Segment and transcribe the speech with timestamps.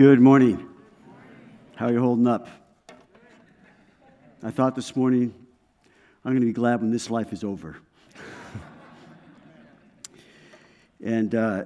[0.00, 0.66] Good morning.
[1.76, 2.48] How are you holding up?
[4.42, 5.34] I thought this morning,
[6.24, 7.76] I'm going to be glad when this life is over.
[11.04, 11.64] and uh,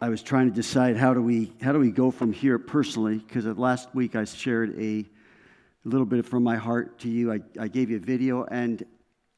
[0.00, 3.18] I was trying to decide how do we how do we go from here personally
[3.18, 5.04] because last week I shared a
[5.82, 7.32] little bit from my heart to you.
[7.32, 8.86] I, I gave you a video, and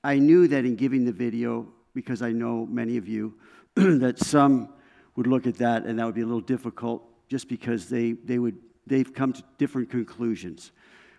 [0.05, 3.39] I knew that in giving the video, because I know many of you,
[3.75, 4.75] that some
[5.17, 8.39] would look at that and that would be a little difficult just because they, they
[8.39, 8.57] would,
[8.87, 10.73] they've come to different conclusions,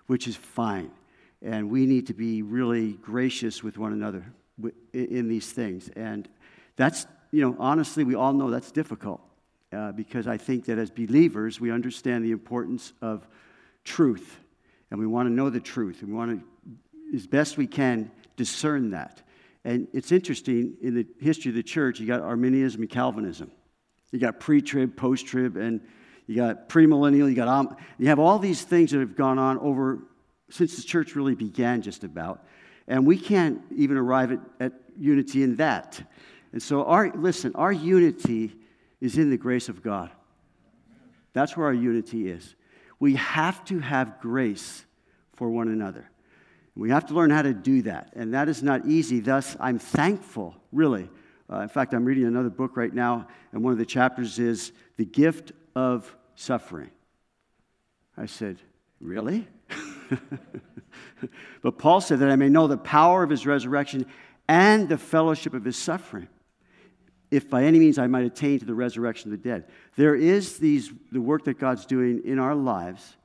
[0.08, 0.91] which is fine.
[1.41, 4.26] And we need to be really gracious with one another
[4.94, 5.90] in these things.
[5.95, 6.27] And
[6.76, 9.22] that's, you know, honestly, we all know that's difficult
[9.72, 13.28] uh, because I think that as believers, we understand the importance of
[13.84, 14.38] truth.
[14.91, 16.02] And we want to know the truth.
[16.02, 19.22] And we want to, as best we can, discern that.
[19.64, 23.52] And it's interesting in the history of the church, you got Arminianism and Calvinism.
[24.11, 25.81] You got pre trib, post trib, and
[26.30, 29.58] you got premillennial, you got um, you have all these things that have gone on
[29.58, 29.97] over
[30.52, 32.45] since the church really began, just about.
[32.88, 35.99] And we can't even arrive at, at unity in that.
[36.52, 38.55] And so, our, listen, our unity
[39.02, 40.11] is in the grace of God.
[41.33, 42.53] That's where our unity is.
[42.99, 44.86] We have to have grace
[45.36, 46.11] for one another.
[46.75, 48.14] We have to learn how to do that.
[48.16, 49.19] And that is not easy.
[49.19, 51.09] Thus, I'm thankful, really.
[51.52, 54.73] Uh, in fact, I'm reading another book right now, and one of the chapters is
[54.97, 56.89] The Gift of suffering.
[58.17, 58.58] I said,
[59.00, 59.48] Really?
[61.61, 64.06] but Paul said that I may know the power of his resurrection
[64.48, 66.28] and the fellowship of his suffering,
[67.31, 69.66] if by any means I might attain to the resurrection of the dead.
[69.95, 73.16] There is these, the work that God's doing in our lives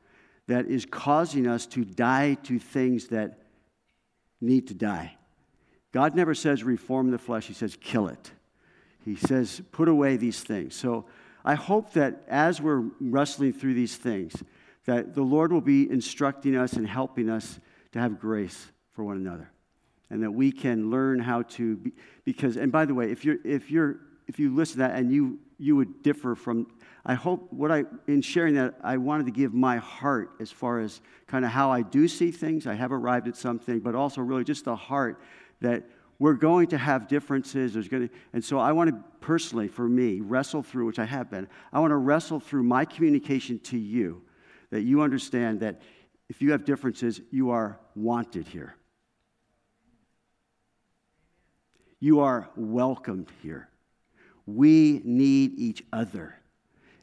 [0.46, 3.40] that is causing us to die to things that
[4.40, 5.16] need to die.
[5.92, 8.32] God never says reform the flesh, He says kill it.
[9.04, 10.74] He says put away these things.
[10.74, 11.06] So
[11.44, 14.42] I hope that as we're wrestling through these things,
[14.86, 17.58] that the Lord will be instructing us and helping us
[17.92, 19.50] to have grace for one another.
[20.10, 21.92] And that we can learn how to be,
[22.24, 23.96] because, and by the way, if you're, if you're,
[24.26, 26.66] if you listen to that and you, you would differ from,
[27.04, 30.80] I hope what I, in sharing that, I wanted to give my heart as far
[30.80, 32.66] as kind of how I do see things.
[32.66, 35.20] I have arrived at something, but also really just the heart
[35.60, 35.84] that
[36.18, 37.74] we're going to have differences.
[37.74, 41.04] There's going to, and so I want to personally, for me, wrestle through, which I
[41.04, 44.22] have been, I want to wrestle through my communication to you
[44.70, 45.82] that you understand that
[46.28, 48.76] if you have differences, you are wanted here.
[52.00, 53.68] You are welcomed here.
[54.46, 56.38] We need each other.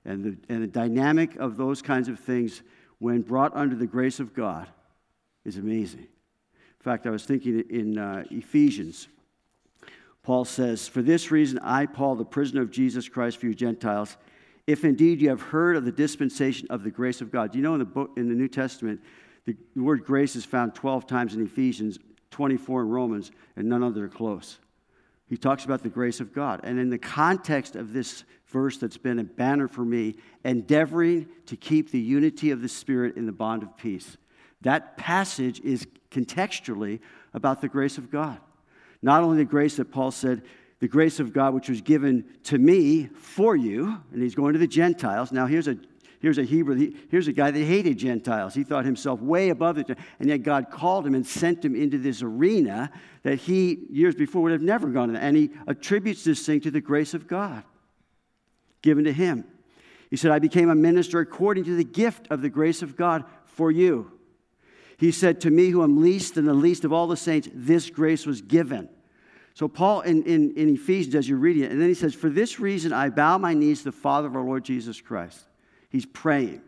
[0.06, 2.62] And the, and the dynamic of those kinds of things,
[3.00, 4.68] when brought under the grace of God,
[5.46, 6.08] is amazing.
[6.82, 9.08] In fact, I was thinking in uh, Ephesians,
[10.24, 14.18] Paul says, For this reason, I, Paul, the prisoner of Jesus Christ for you Gentiles,
[14.66, 17.52] if indeed you have heard of the dispensation of the grace of God.
[17.52, 19.00] Do you know in the, book, in the New Testament,
[19.46, 22.00] the word grace is found 12 times in Ephesians,
[22.32, 24.58] 24 in Romans, and none other are close.
[25.28, 26.62] He talks about the grace of God.
[26.64, 31.56] And in the context of this verse that's been a banner for me, endeavoring to
[31.56, 34.18] keep the unity of the Spirit in the bond of peace.
[34.62, 37.00] That passage is contextually
[37.34, 38.40] about the grace of God.
[39.02, 40.44] Not only the grace that Paul said,
[40.80, 44.60] the grace of God which was given to me for you, and he's going to
[44.60, 45.32] the Gentiles.
[45.32, 45.78] Now, here's a
[46.20, 48.54] here's a Hebrew, here's a guy that hated Gentiles.
[48.54, 49.90] He thought himself way above it,
[50.20, 52.92] and yet God called him and sent him into this arena
[53.24, 55.16] that he, years before, would have never gone in.
[55.16, 57.64] And he attributes this thing to the grace of God
[58.82, 59.46] given to him.
[60.10, 63.24] He said, I became a minister according to the gift of the grace of God
[63.46, 64.12] for you.
[65.02, 67.90] He said, To me, who am least and the least of all the saints, this
[67.90, 68.88] grace was given.
[69.56, 72.30] So, Paul in, in, in Ephesians, as you're reading it, and then he says, For
[72.30, 75.44] this reason I bow my knees to the Father of our Lord Jesus Christ.
[75.90, 76.62] He's praying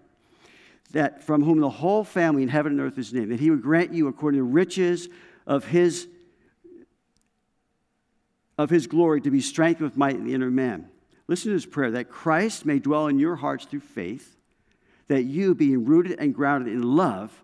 [0.94, 3.62] that from whom the whole family in heaven and earth is named, that he would
[3.62, 5.10] grant you according to the riches
[5.46, 6.08] of his,
[8.58, 10.90] of his glory to be strengthened with might in the inner man.
[11.28, 14.38] Listen to this prayer that Christ may dwell in your hearts through faith,
[15.08, 17.44] that you, being rooted and grounded in love,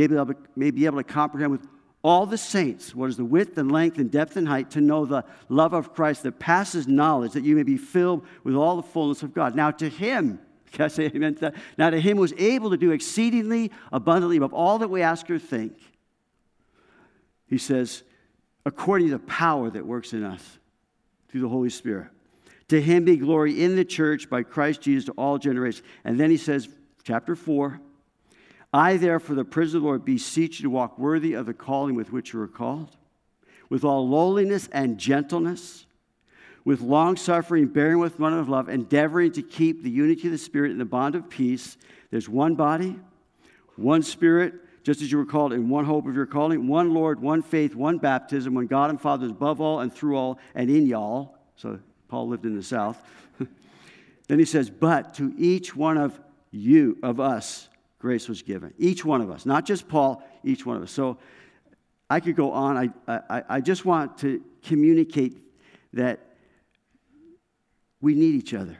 [0.00, 1.66] may be able to, may be able to comprehend with
[2.02, 5.06] all the saints what is the width and length and depth and height to know
[5.06, 8.82] the love of Christ that passes knowledge, that you may be filled with all the
[8.82, 9.54] fullness of God.
[9.54, 10.38] Now, to him,
[10.72, 11.38] can I say amen?
[11.78, 15.38] Now, to him was able to do exceedingly abundantly above all that we ask or
[15.38, 15.78] think.
[17.46, 18.02] He says,
[18.66, 20.58] according to the power that works in us
[21.28, 22.08] through the Holy Spirit.
[22.68, 25.86] To him be glory in the church by Christ Jesus to all generations.
[26.04, 26.68] And then he says,
[27.02, 27.80] chapter 4,
[28.74, 31.94] I, therefore, the prisoner of the Lord, beseech you to walk worthy of the calling
[31.94, 32.96] with which you were called,
[33.70, 35.86] with all lowliness and gentleness,
[36.64, 40.38] with long suffering, bearing with one another love, endeavoring to keep the unity of the
[40.38, 41.76] Spirit in the bond of peace.
[42.10, 42.98] There's one body,
[43.76, 47.22] one spirit, just as you were called in one hope of your calling, one Lord,
[47.22, 50.68] one faith, one baptism, one God and Father is above all and through all and
[50.68, 51.38] in y'all.
[51.54, 51.78] So
[52.08, 53.00] Paul lived in the South.
[54.26, 56.18] then he says, But to each one of
[56.50, 57.68] you, of us,
[58.04, 58.74] grace was given.
[58.76, 60.90] Each one of us, not just Paul, each one of us.
[60.90, 61.16] So
[62.10, 62.92] I could go on.
[63.08, 65.38] I, I, I just want to communicate
[65.94, 66.20] that
[68.02, 68.76] we need each other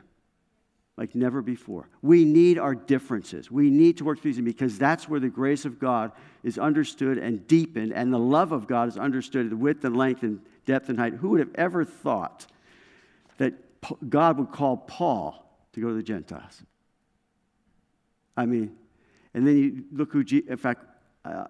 [0.95, 1.89] like never before.
[2.03, 3.49] We need our differences.
[3.49, 6.11] We need to work through them because that's where the grace of God
[6.43, 10.21] is understood and deepened, and the love of God is understood the width and length
[10.21, 11.13] and depth and height.
[11.15, 12.45] Who would have ever thought
[13.39, 13.55] that
[14.07, 15.43] God would call Paul
[15.73, 16.61] to go to the Gentiles?
[18.37, 18.77] I mean,
[19.35, 20.85] and then you look who, in fact,
[21.25, 21.45] uh,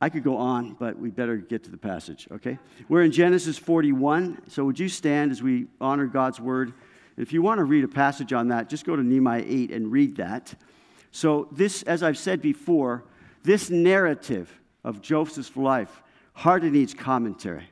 [0.00, 2.58] I could go on, but we better get to the passage, okay?
[2.88, 6.74] We're in Genesis 41, so would you stand as we honor God's word?
[7.16, 9.92] If you want to read a passage on that, just go to Nehemiah 8 and
[9.92, 10.54] read that.
[11.12, 13.04] So, this, as I've said before,
[13.44, 14.50] this narrative
[14.82, 16.02] of Joseph's life
[16.32, 17.68] hardly needs commentary.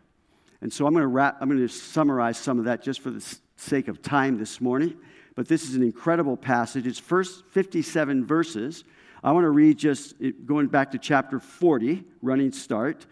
[0.60, 3.10] And so I'm going to wrap, I'm going to summarize some of that just for
[3.10, 4.96] the sake of time this morning.
[5.34, 6.86] But this is an incredible passage.
[6.86, 8.84] It's first 57 verses.
[9.22, 10.14] I want to read just
[10.46, 13.06] going back to chapter 40, running start,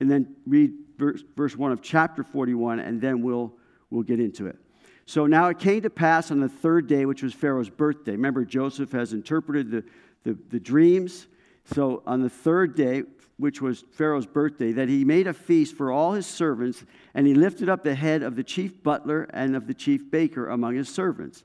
[0.00, 3.52] and then read verse, verse 1 of chapter 41, and then we'll,
[3.90, 4.56] we'll get into it.
[5.04, 8.12] So now it came to pass on the third day, which was Pharaoh's birthday.
[8.12, 9.84] Remember, Joseph has interpreted the,
[10.24, 11.26] the, the, dreams.
[11.64, 13.02] So on the third day,
[13.36, 16.84] which was Pharaoh's birthday, that he made a feast for all his servants,
[17.14, 20.48] and he lifted up the head of the chief butler and of the chief baker
[20.48, 21.44] among his servants.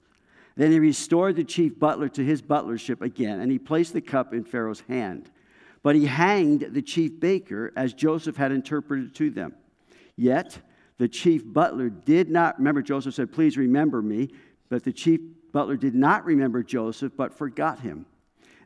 [0.57, 4.33] Then he restored the chief butler to his butlership again, and he placed the cup
[4.33, 5.29] in Pharaoh's hand.
[5.83, 9.53] But he hanged the chief baker as Joseph had interpreted to them.
[10.15, 10.57] Yet
[10.97, 14.29] the chief butler did not remember, Joseph said, Please remember me.
[14.67, 15.21] But the chief
[15.53, 18.07] butler did not remember Joseph, but forgot him.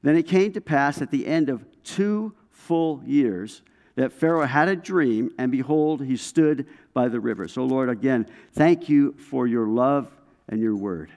[0.02, 3.62] Then it came to pass at the end of two full years
[3.96, 7.50] that Pharaoh had a dream, and behold, he stood by the river.
[7.50, 10.10] So, Lord, again, thank you for your love
[10.48, 11.12] and your word.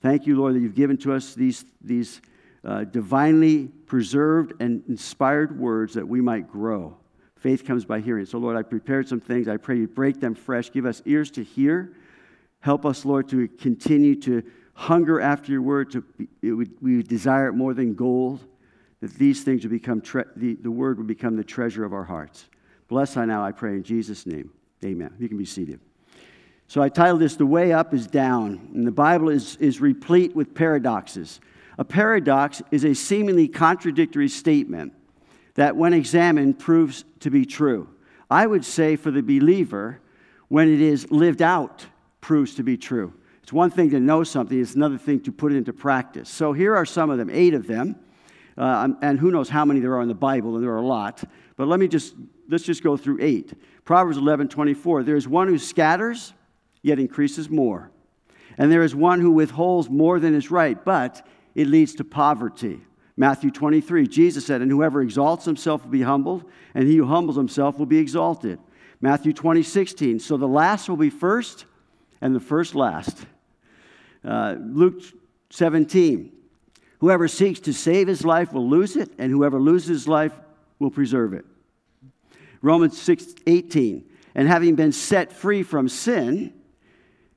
[0.00, 2.20] Thank you, Lord, that you've given to us these, these
[2.64, 6.96] uh, divinely preserved and inspired words that we might grow.
[7.36, 8.26] Faith comes by hearing.
[8.26, 9.48] So, Lord, I prepared some things.
[9.48, 10.70] I pray you break them fresh.
[10.70, 11.94] Give us ears to hear.
[12.60, 14.42] Help us, Lord, to continue to
[14.74, 15.92] hunger after your word.
[15.92, 16.04] To
[16.42, 18.40] would, we desire it more than gold.
[19.00, 22.04] That these things would become, tre- the, the word would become the treasure of our
[22.04, 22.46] hearts.
[22.88, 24.50] Bless I now, I pray, in Jesus' name.
[24.84, 25.14] Amen.
[25.18, 25.80] You can be seated.
[26.68, 28.68] So I titled this The Way Up is Down.
[28.74, 31.40] And the Bible is, is replete with paradoxes.
[31.78, 34.92] A paradox is a seemingly contradictory statement
[35.54, 37.88] that, when examined, proves to be true.
[38.30, 40.02] I would say for the believer,
[40.48, 41.86] when it is lived out,
[42.20, 43.14] proves to be true.
[43.42, 46.28] It's one thing to know something, it's another thing to put it into practice.
[46.28, 47.96] So here are some of them, eight of them.
[48.58, 50.86] Uh, and who knows how many there are in the Bible, and there are a
[50.86, 51.24] lot.
[51.56, 52.14] But let me just,
[52.48, 53.54] let's just go through eight.
[53.86, 55.04] Proverbs 11, 24.
[55.04, 56.34] There is one who scatters,
[56.82, 57.90] yet increases more.
[58.56, 62.80] And there is one who withholds more than is right, but it leads to poverty.
[63.16, 66.44] Matthew 23, Jesus said, And whoever exalts himself will be humbled,
[66.74, 68.58] and he who humbles himself will be exalted.
[69.00, 71.66] Matthew 20, 16, So the last will be first,
[72.20, 73.26] and the first last.
[74.24, 75.02] Uh, Luke
[75.50, 76.32] 17,
[76.98, 80.32] Whoever seeks to save his life will lose it, and whoever loses his life
[80.78, 81.44] will preserve it.
[82.60, 84.04] Romans 6, 18,
[84.34, 86.52] And having been set free from sin,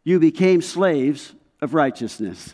[0.04, 2.54] you became slaves of righteousness.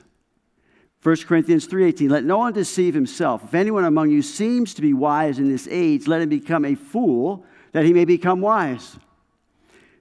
[1.03, 3.43] 1 Corinthians 3:18 Let no one deceive himself.
[3.43, 6.75] If anyone among you seems to be wise in this age, let him become a
[6.75, 8.97] fool that he may become wise.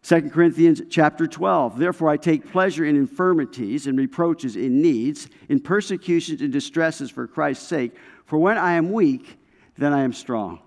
[0.03, 5.61] 2 Corinthians chapter 12 Therefore I take pleasure in infirmities and reproaches in needs in
[5.61, 7.93] persecutions and distresses for Christ's sake
[8.25, 9.39] for when I am weak
[9.79, 10.61] then I am strong.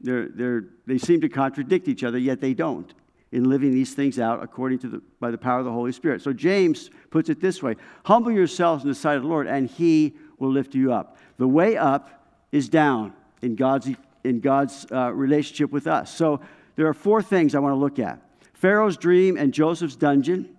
[0.00, 2.92] They're, they're, they seem to contradict each other yet they don't
[3.32, 6.22] in living these things out according to the, by the power of the Holy Spirit.
[6.22, 9.68] So James puts it this way Humble yourselves in the sight of the Lord, and
[9.68, 11.18] he will lift you up.
[11.38, 13.88] The way up is down in God's,
[14.24, 16.14] in God's uh, relationship with us.
[16.14, 16.40] So
[16.76, 18.22] there are four things I want to look at
[18.54, 20.56] Pharaoh's dream and Joseph's dungeon,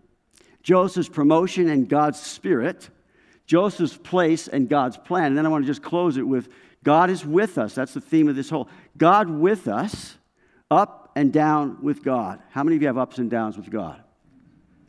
[0.62, 2.90] Joseph's promotion and God's spirit,
[3.46, 5.28] Joseph's place and God's plan.
[5.28, 6.50] And then I want to just close it with
[6.84, 7.74] God is with us.
[7.74, 8.70] That's the theme of this whole.
[8.98, 10.18] God with us,
[10.70, 12.40] up and down with God.
[12.52, 14.00] How many of you have ups and downs with God?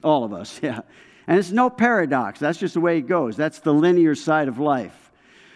[0.05, 0.81] All of us, yeah.
[1.27, 2.39] And it's no paradox.
[2.39, 3.37] That's just the way it goes.
[3.37, 5.11] That's the linear side of life.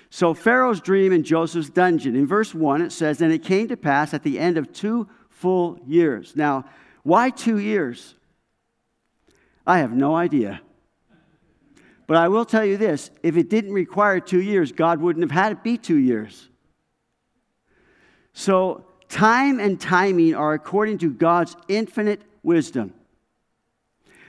[0.08, 2.16] So, Pharaoh's dream in Joseph's dungeon.
[2.16, 5.08] In verse 1, it says, And it came to pass at the end of two
[5.30, 6.36] full years.
[6.36, 6.66] Now,
[7.02, 8.14] why two years?
[9.66, 10.60] I have no idea.
[12.06, 15.30] But I will tell you this if it didn't require two years, God wouldn't have
[15.30, 16.48] had it be two years.
[18.34, 22.94] So, time and timing are according to God's infinite wisdom.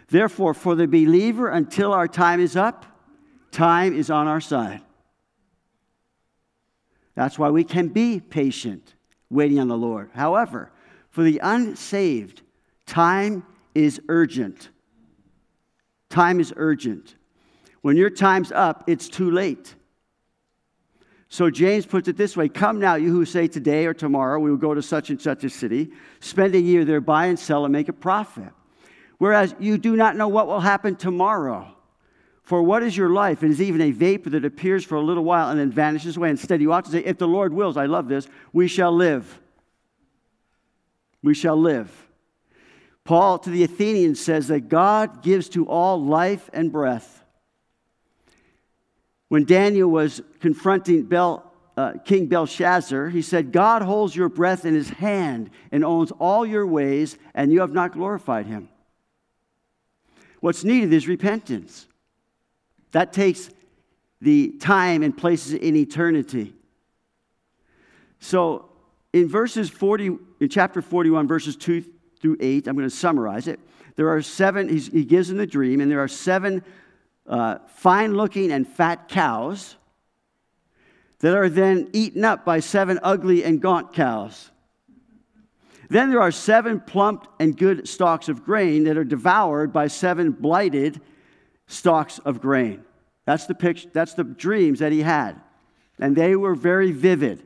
[0.09, 2.85] Therefore, for the believer, until our time is up,
[3.51, 4.81] time is on our side.
[7.15, 8.93] That's why we can be patient,
[9.29, 10.09] waiting on the Lord.
[10.13, 10.71] However,
[11.09, 12.41] for the unsaved,
[12.85, 14.69] time is urgent.
[16.09, 17.15] Time is urgent.
[17.81, 19.75] When your time's up, it's too late.
[21.33, 24.51] So James puts it this way Come now, you who say today or tomorrow we
[24.51, 27.65] will go to such and such a city, spend a year there, buy and sell,
[27.65, 28.49] and make a profit.
[29.17, 31.75] Whereas you do not know what will happen tomorrow.
[32.43, 33.41] For what is your life?
[33.41, 36.29] It is even a vapor that appears for a little while and then vanishes away.
[36.29, 39.39] Instead, you ought to say, If the Lord wills, I love this, we shall live.
[41.23, 41.91] We shall live.
[43.05, 47.22] Paul to the Athenians says that God gives to all life and breath.
[49.33, 54.75] When Daniel was confronting Bel, uh, King Belshazzar, he said, God holds your breath in
[54.75, 58.69] his hand and owns all your ways, and you have not glorified him.
[60.39, 61.87] What's needed is repentance.
[62.91, 63.49] That takes
[64.21, 66.53] the time and places in eternity.
[68.19, 68.69] So,
[69.13, 71.83] in verses 40, in chapter 41, verses 2
[72.21, 73.59] through 8, I'm going to summarize it.
[73.95, 76.63] There are seven, he gives them the dream, and there are seven
[77.27, 79.75] uh, fine looking and fat cows
[81.19, 84.51] that are then eaten up by seven ugly and gaunt cows.
[85.89, 90.31] Then there are seven plump and good stalks of grain that are devoured by seven
[90.31, 90.99] blighted
[91.67, 92.83] stalks of grain.
[93.25, 95.39] That's the picture, that's the dreams that he had.
[95.99, 97.43] And they were very vivid.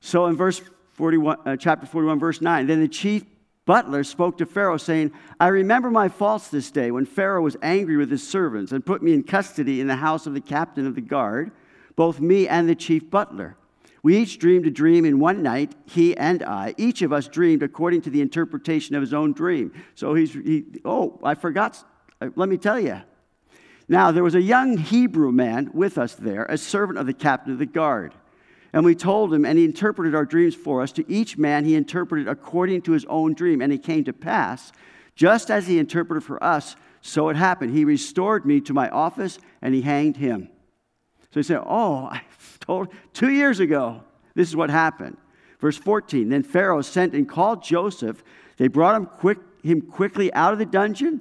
[0.00, 0.60] So in verse
[0.92, 3.24] 41, uh, chapter 41, verse 9, then the chief
[3.72, 5.10] butler spoke to Pharaoh, saying,
[5.40, 9.02] I remember my faults this day when Pharaoh was angry with his servants and put
[9.02, 11.52] me in custody in the house of the captain of the guard,
[11.96, 13.56] both me and the chief butler.
[14.02, 16.74] We each dreamed a dream in one night, he and I.
[16.76, 19.72] Each of us dreamed according to the interpretation of his own dream.
[19.94, 21.82] So he's, he, oh, I forgot.
[22.20, 23.00] Uh, let me tell you.
[23.88, 27.54] Now, there was a young Hebrew man with us there, a servant of the captain
[27.54, 28.12] of the guard.
[28.72, 30.92] And we told him, and he interpreted our dreams for us.
[30.92, 33.60] To each man, he interpreted according to his own dream.
[33.60, 34.72] And it came to pass,
[35.14, 37.74] just as he interpreted for us, so it happened.
[37.74, 40.48] He restored me to my office, and he hanged him.
[41.32, 42.22] So he said, Oh, I
[42.60, 44.02] told two years ago,
[44.34, 45.18] this is what happened.
[45.58, 48.22] Verse 14 Then Pharaoh sent and called Joseph.
[48.56, 51.20] They brought him, quick, him quickly out of the dungeon,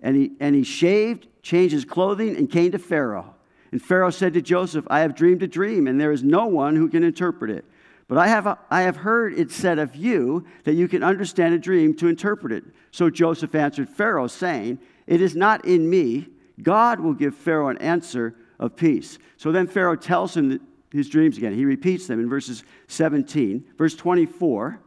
[0.00, 3.34] and he, and he shaved, changed his clothing, and came to Pharaoh.
[3.70, 6.76] And Pharaoh said to Joseph, I have dreamed a dream, and there is no one
[6.76, 7.64] who can interpret it.
[8.08, 11.58] But I have, I have heard it said of you that you can understand a
[11.58, 12.64] dream to interpret it.
[12.90, 16.28] So Joseph answered Pharaoh, saying, It is not in me.
[16.62, 19.18] God will give Pharaoh an answer of peace.
[19.36, 20.60] So then Pharaoh tells him
[20.90, 21.54] his dreams again.
[21.54, 23.64] He repeats them in verses 17.
[23.76, 24.80] Verse 24,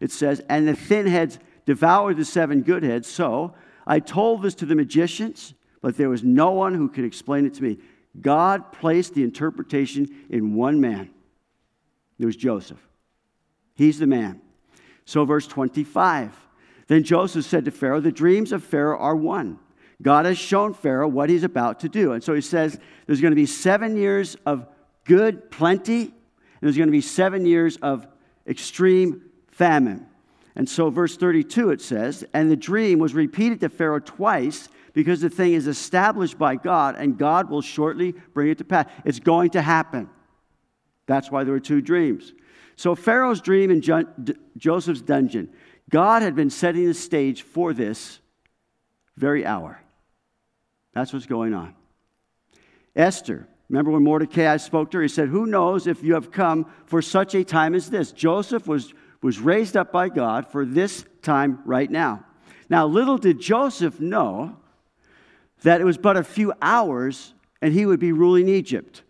[0.00, 3.08] it says, And the thin heads devoured the seven good heads.
[3.08, 3.54] So
[3.86, 7.54] I told this to the magicians, but there was no one who could explain it
[7.54, 7.78] to me.
[8.20, 11.10] God placed the interpretation in one man.
[12.18, 12.80] It was Joseph.
[13.74, 14.40] He's the man.
[15.04, 16.32] So, verse 25.
[16.86, 19.58] Then Joseph said to Pharaoh, The dreams of Pharaoh are one.
[20.02, 22.12] God has shown Pharaoh what he's about to do.
[22.12, 24.66] And so he says there's going to be seven years of
[25.04, 26.12] good plenty, and
[26.60, 28.06] there's going to be seven years of
[28.46, 30.06] extreme famine.
[30.56, 35.20] And so, verse 32, it says, And the dream was repeated to Pharaoh twice because
[35.20, 38.86] the thing is established by God and God will shortly bring it to pass.
[39.04, 40.08] It's going to happen.
[41.06, 42.32] That's why there were two dreams.
[42.76, 45.50] So, Pharaoh's dream in jo- D- Joseph's dungeon,
[45.90, 48.20] God had been setting the stage for this
[49.16, 49.80] very hour.
[50.92, 51.74] That's what's going on.
[52.96, 55.02] Esther, remember when Mordecai spoke to her?
[55.02, 58.12] He said, Who knows if you have come for such a time as this?
[58.12, 62.24] Joseph was, was raised up by God for this time right now.
[62.68, 64.56] Now, little did Joseph know
[65.64, 69.02] that it was but a few hours and he would be ruling Egypt.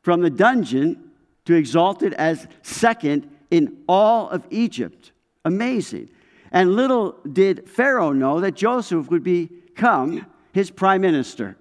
[0.00, 1.10] From the dungeon
[1.44, 5.12] to exalted as second in all of Egypt.
[5.44, 6.08] Amazing.
[6.52, 11.56] And little did Pharaoh know that Joseph would become his prime minister.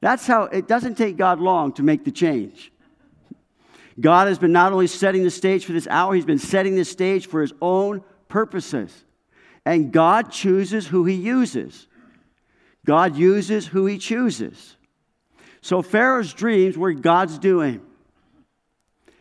[0.00, 2.72] That's how it doesn't take God long to make the change.
[4.00, 6.84] God has been not only setting the stage for this hour, he's been setting the
[6.84, 9.04] stage for his own purposes.
[9.64, 11.86] And God chooses who he uses.
[12.84, 14.76] God uses who he chooses.
[15.60, 17.80] So Pharaoh's dreams were God's doing.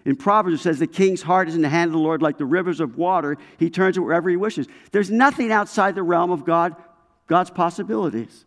[0.05, 2.37] In Proverbs, it says, The king's heart is in the hand of the Lord like
[2.37, 3.37] the rivers of water.
[3.57, 4.67] He turns it wherever he wishes.
[4.91, 6.75] There's nothing outside the realm of God,
[7.27, 8.45] God's possibilities.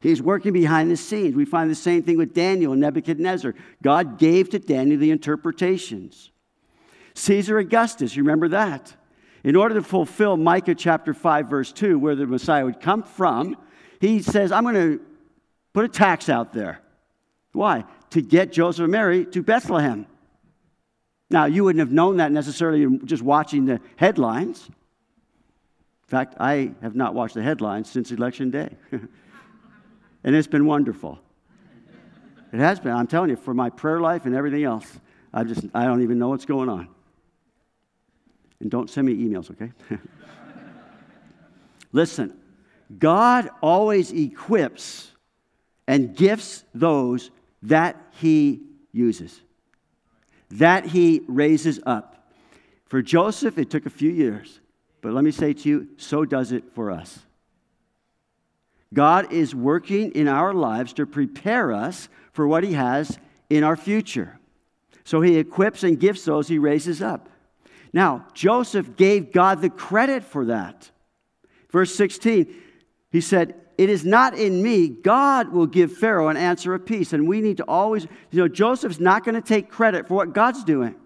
[0.00, 1.34] He's working behind the scenes.
[1.34, 3.54] We find the same thing with Daniel and Nebuchadnezzar.
[3.82, 6.30] God gave to Daniel the interpretations.
[7.14, 8.94] Caesar Augustus, you remember that?
[9.44, 13.56] In order to fulfill Micah chapter 5, verse 2, where the Messiah would come from,
[14.00, 15.00] he says, I'm going to
[15.72, 16.80] put a tax out there.
[17.52, 17.84] Why?
[18.10, 20.06] To get Joseph and Mary to Bethlehem.
[21.30, 24.66] Now, you wouldn't have known that necessarily just watching the headlines.
[24.68, 28.70] In fact, I have not watched the headlines since election day.
[28.92, 31.18] and it's been wonderful.
[32.52, 32.92] It has been.
[32.92, 34.86] I'm telling you, for my prayer life and everything else,
[35.32, 36.88] I just I don't even know what's going on.
[38.60, 39.72] And don't send me emails, okay?
[41.92, 42.32] Listen,
[42.98, 45.10] God always equips
[45.86, 47.30] and gifts those
[47.62, 48.60] that he
[48.92, 49.40] uses,
[50.50, 52.30] that he raises up.
[52.86, 54.60] For Joseph, it took a few years.
[55.00, 57.18] But let me say to you, so does it for us.
[58.94, 63.18] God is working in our lives to prepare us for what He has
[63.50, 64.38] in our future.
[65.04, 67.28] So He equips and gifts those He raises up.
[67.92, 70.90] Now, Joseph gave God the credit for that.
[71.70, 72.54] Verse 16,
[73.14, 74.88] he said, It is not in me.
[74.88, 77.12] God will give Pharaoh an answer of peace.
[77.12, 80.32] And we need to always, you know, Joseph's not going to take credit for what
[80.32, 80.96] God's doing.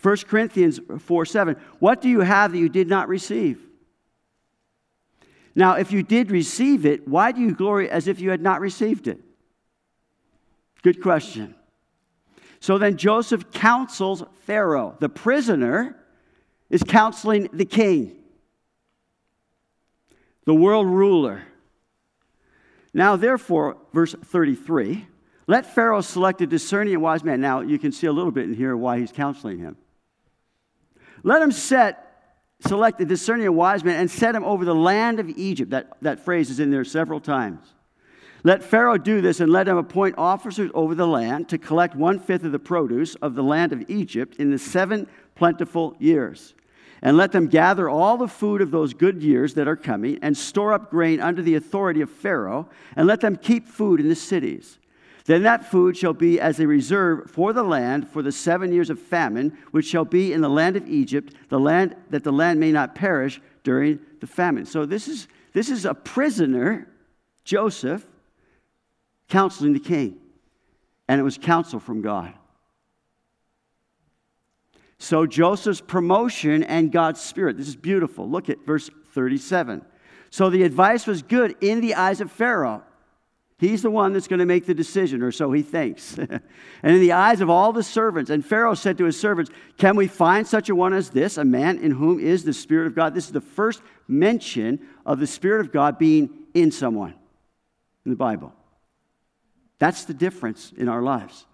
[0.00, 1.56] 1 Corinthians 4 7.
[1.80, 3.66] What do you have that you did not receive?
[5.56, 8.60] Now, if you did receive it, why do you glory as if you had not
[8.60, 9.18] received it?
[10.82, 11.56] Good question.
[12.60, 14.96] So then Joseph counsels Pharaoh.
[15.00, 15.96] The prisoner
[16.70, 18.19] is counseling the king,
[20.50, 21.44] the world ruler.
[22.92, 25.06] Now, therefore, verse 33
[25.46, 27.40] let Pharaoh select a discerning and wise man.
[27.40, 29.76] Now, you can see a little bit in here why he's counseling him.
[31.22, 32.34] Let him set,
[32.66, 35.70] select a discerning and wise man and set him over the land of Egypt.
[35.70, 37.64] That, that phrase is in there several times.
[38.42, 42.18] Let Pharaoh do this and let him appoint officers over the land to collect one
[42.18, 46.54] fifth of the produce of the land of Egypt in the seven plentiful years.
[47.02, 50.36] And let them gather all the food of those good years that are coming and
[50.36, 54.14] store up grain under the authority of Pharaoh, and let them keep food in the
[54.14, 54.78] cities.
[55.24, 58.90] Then that food shall be as a reserve for the land for the seven years
[58.90, 62.58] of famine, which shall be in the land of Egypt, the land that the land
[62.58, 64.66] may not perish during the famine.
[64.66, 66.88] So this is this is a prisoner,
[67.44, 68.06] Joseph,
[69.28, 70.18] counseling the king.
[71.08, 72.32] And it was counsel from God.
[75.00, 77.56] So Joseph's promotion and God's spirit.
[77.56, 78.30] This is beautiful.
[78.30, 79.84] Look at verse 37.
[80.30, 82.84] So the advice was good in the eyes of Pharaoh
[83.60, 86.16] He's the one that's going to make the decision, or so he thinks.
[86.18, 86.40] and
[86.82, 90.06] in the eyes of all the servants, and Pharaoh said to his servants, Can we
[90.06, 93.12] find such a one as this, a man in whom is the Spirit of God?
[93.12, 97.14] This is the first mention of the Spirit of God being in someone
[98.06, 98.54] in the Bible.
[99.78, 101.44] That's the difference in our lives.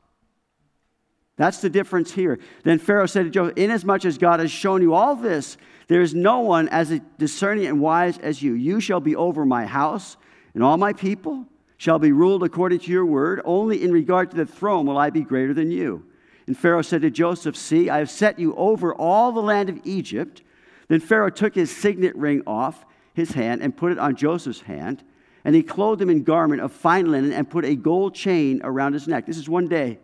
[1.36, 2.38] That's the difference here.
[2.64, 6.14] Then Pharaoh said to Joseph, Inasmuch as God has shown you all this, there is
[6.14, 8.54] no one as discerning and wise as you.
[8.54, 10.16] You shall be over my house
[10.54, 11.44] and all my people
[11.76, 13.42] shall be ruled according to your word.
[13.44, 16.06] Only in regard to the throne will I be greater than you.
[16.46, 19.80] And Pharaoh said to Joseph, See, I have set you over all the land of
[19.84, 20.42] Egypt.
[20.88, 25.04] Then Pharaoh took his signet ring off his hand and put it on Joseph's hand.
[25.44, 28.94] And he clothed him in garment of fine linen and put a gold chain around
[28.94, 29.26] his neck.
[29.26, 29.98] This is one day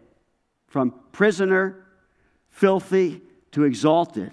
[0.72, 1.84] from prisoner,
[2.48, 4.32] filthy, to exalted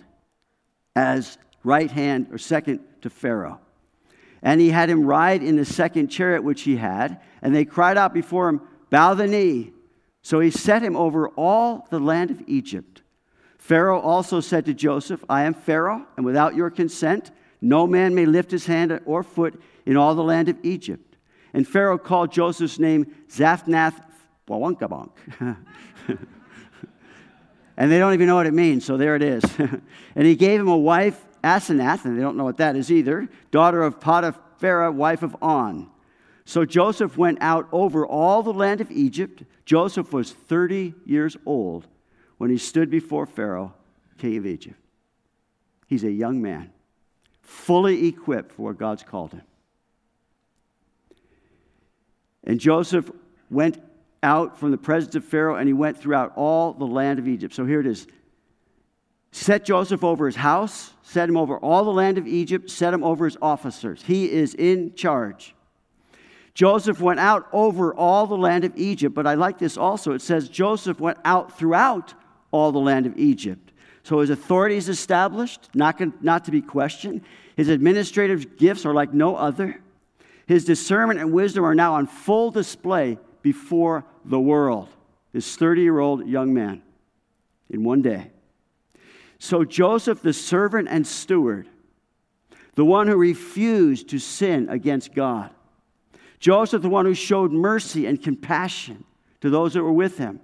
[0.95, 3.59] as right hand or second to Pharaoh.
[4.41, 7.97] And he had him ride in the second chariot which he had, and they cried
[7.97, 9.73] out before him, Bow the knee.
[10.21, 13.01] So he set him over all the land of Egypt.
[13.57, 18.25] Pharaoh also said to Joseph, I am Pharaoh, and without your consent, no man may
[18.25, 21.17] lift his hand or foot in all the land of Egypt.
[21.53, 24.08] And Pharaoh called Joseph's name Zaphnath
[24.49, 25.11] Pawankabonk.
[27.77, 29.43] and they don't even know what it means, so there it is.
[30.15, 33.29] and he gave him a wife, Asenath, and they don't know what that is either,
[33.51, 35.89] daughter of Potiphera, wife of On.
[36.45, 39.43] So Joseph went out over all the land of Egypt.
[39.65, 41.85] Joseph was 30 years old
[42.39, 43.75] when he stood before Pharaoh,
[44.17, 44.75] king of Egypt.
[45.85, 46.71] He's a young man,
[47.41, 49.43] fully equipped for what God's called him.
[52.43, 53.11] And Joseph
[53.51, 53.79] went
[54.21, 57.53] out from the presence of Pharaoh and he went throughout all the land of Egypt.
[57.53, 58.07] So here it is.
[59.31, 63.03] Set Joseph over his house, set him over all the land of Egypt, set him
[63.03, 64.03] over his officers.
[64.03, 65.53] He is in charge.
[66.55, 70.13] Joseph went out over all the land of Egypt, but I like this also.
[70.13, 72.15] It says Joseph went out throughout
[72.51, 73.71] all the land of Egypt.
[74.03, 77.21] So his authority is established, not, not to be questioned.
[77.55, 79.79] His administrative gifts are like no other.
[80.47, 84.89] His discernment and wisdom are now on full display before the world.
[85.33, 86.81] This 30 year old young man
[87.69, 88.31] in one day.
[89.37, 91.67] So Joseph, the servant and steward,
[92.75, 95.51] the one who refused to sin against God,
[96.39, 99.03] Joseph, the one who showed mercy and compassion
[99.41, 100.39] to those that were with him,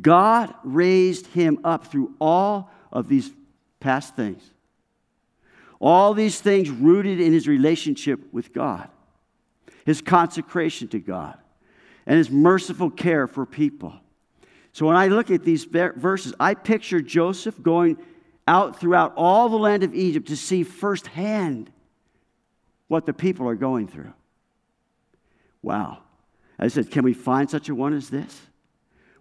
[0.00, 3.30] God raised him up through all of these
[3.80, 4.42] past things.
[5.80, 8.88] All these things rooted in his relationship with God
[9.84, 11.38] his consecration to God,
[12.06, 13.94] and his merciful care for people.
[14.72, 17.98] So when I look at these verses, I picture Joseph going
[18.48, 21.70] out throughout all the land of Egypt to see firsthand
[22.88, 24.12] what the people are going through.
[25.62, 25.98] Wow.
[26.58, 28.40] I said, can we find such a one as this?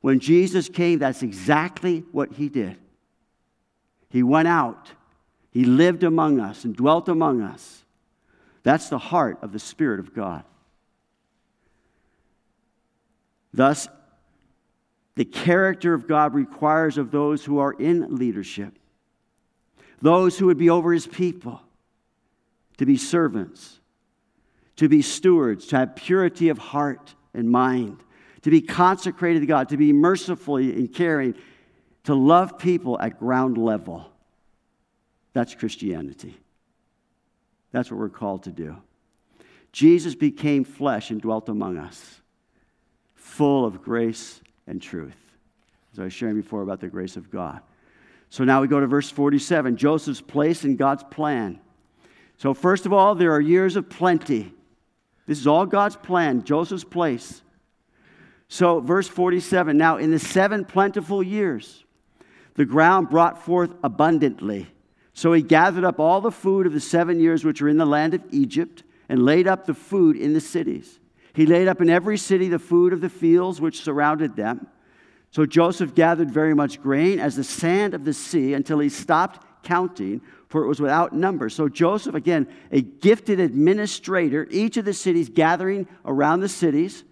[0.01, 2.77] When Jesus came, that's exactly what he did.
[4.09, 4.91] He went out,
[5.51, 7.83] he lived among us and dwelt among us.
[8.63, 10.43] That's the heart of the Spirit of God.
[13.53, 13.87] Thus,
[15.15, 18.77] the character of God requires of those who are in leadership,
[20.01, 21.61] those who would be over his people,
[22.77, 23.79] to be servants,
[24.77, 27.97] to be stewards, to have purity of heart and mind,
[28.41, 31.35] to be consecrated to God, to be merciful and caring,
[32.05, 34.09] to love people at ground level.
[35.33, 36.35] That's Christianity.
[37.71, 38.77] That's what we're called to do.
[39.71, 42.20] Jesus became flesh and dwelt among us
[43.31, 45.15] full of grace and truth.
[45.93, 47.61] As I was sharing before about the grace of God.
[48.29, 51.59] So now we go to verse 47 Joseph's place in God's plan.
[52.37, 54.51] So, first of all, there are years of plenty.
[55.27, 57.41] This is all God's plan, Joseph's place.
[58.47, 61.83] So, verse 47 now in the seven plentiful years,
[62.55, 64.67] the ground brought forth abundantly.
[65.13, 67.85] So he gathered up all the food of the seven years which were in the
[67.85, 70.99] land of Egypt and laid up the food in the cities.
[71.33, 74.67] He laid up in every city the food of the fields which surrounded them.
[75.31, 79.45] So Joseph gathered very much grain as the sand of the sea until he stopped
[79.63, 81.49] counting, for it was without number.
[81.49, 87.05] So Joseph, again, a gifted administrator, each of the cities gathering around the cities,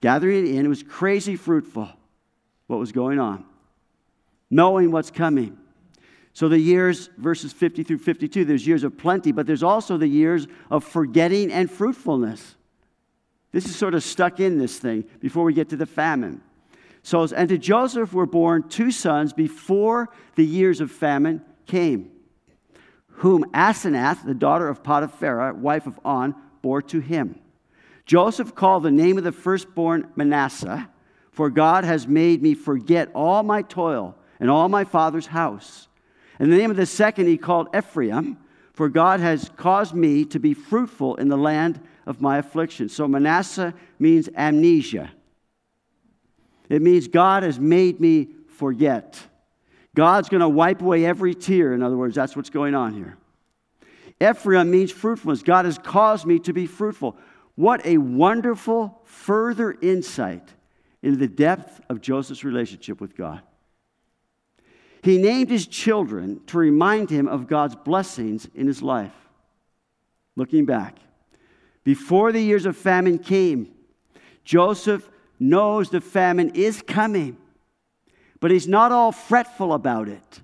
[0.00, 0.64] gathering it in.
[0.64, 1.88] It was crazy fruitful
[2.68, 3.44] what was going on,
[4.48, 5.58] knowing what's coming.
[6.34, 10.06] So the years, verses 50 through 52, there's years of plenty, but there's also the
[10.06, 12.54] years of forgetting and fruitfulness.
[13.52, 16.40] This is sort of stuck in this thing before we get to the famine.
[17.02, 22.10] So, and to Joseph were born two sons before the years of famine came,
[23.08, 27.38] whom Asenath, the daughter of Potiphera, wife of On, bore to him.
[28.06, 30.88] Joseph called the name of the firstborn Manasseh,
[31.30, 35.88] for God has made me forget all my toil and all my father's house.
[36.38, 38.38] And the name of the second he called Ephraim,
[38.72, 42.88] for God has caused me to be fruitful in the land of my affliction.
[42.88, 45.10] So Manasseh means amnesia.
[46.68, 49.20] It means God has made me forget.
[49.94, 51.74] God's going to wipe away every tear.
[51.74, 53.16] In other words, that's what's going on here.
[54.20, 55.42] Ephraim means fruitfulness.
[55.42, 57.16] God has caused me to be fruitful.
[57.56, 60.48] What a wonderful further insight
[61.02, 63.42] into the depth of Joseph's relationship with God.
[65.02, 69.12] He named his children to remind him of God's blessings in his life.
[70.36, 70.96] Looking back,
[71.84, 73.72] before the years of famine came,
[74.44, 77.36] Joseph knows the famine is coming,
[78.40, 80.40] but he's not all fretful about it.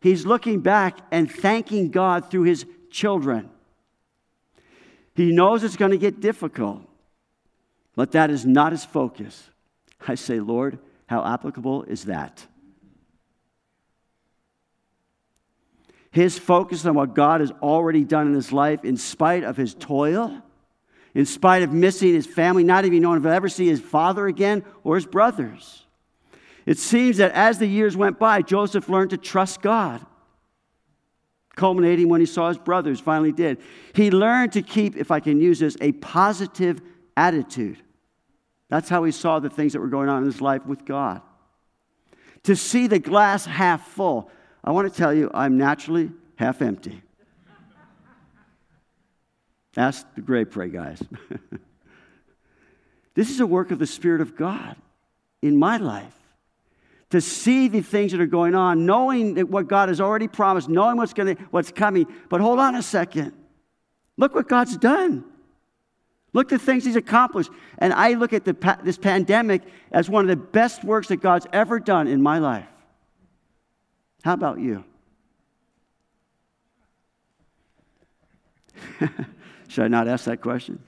[0.00, 3.50] He's looking back and thanking God through his children.
[5.14, 6.82] He knows it's going to get difficult,
[7.94, 9.50] but that is not his focus.
[10.06, 12.46] I say, Lord, how applicable is that?
[16.10, 19.74] His focus on what God has already done in his life, in spite of his
[19.74, 20.42] toil,
[21.14, 24.26] in spite of missing his family, not even knowing if he'll ever see his father
[24.26, 25.84] again or his brothers.
[26.66, 30.04] It seems that as the years went by, Joseph learned to trust God,
[31.56, 33.58] culminating when he saw his brothers finally did.
[33.94, 36.80] He learned to keep, if I can use this, a positive
[37.16, 37.78] attitude.
[38.68, 41.22] That's how he saw the things that were going on in his life with God.
[42.44, 44.30] To see the glass half full.
[44.62, 47.02] I want to tell you, I'm naturally half empty.
[49.76, 51.00] Ask the grave pray guys.
[53.14, 54.76] this is a work of the Spirit of God
[55.42, 56.14] in my life.
[57.10, 60.68] To see the things that are going on, knowing that what God has already promised,
[60.68, 62.06] knowing what's, gonna, what's coming.
[62.28, 63.32] But hold on a second.
[64.16, 65.24] Look what God's done.
[66.32, 67.50] Look the things He's accomplished.
[67.78, 71.48] And I look at the, this pandemic as one of the best works that God's
[71.52, 72.68] ever done in my life.
[74.22, 74.84] How about you?
[79.70, 80.82] Should I not ask that question?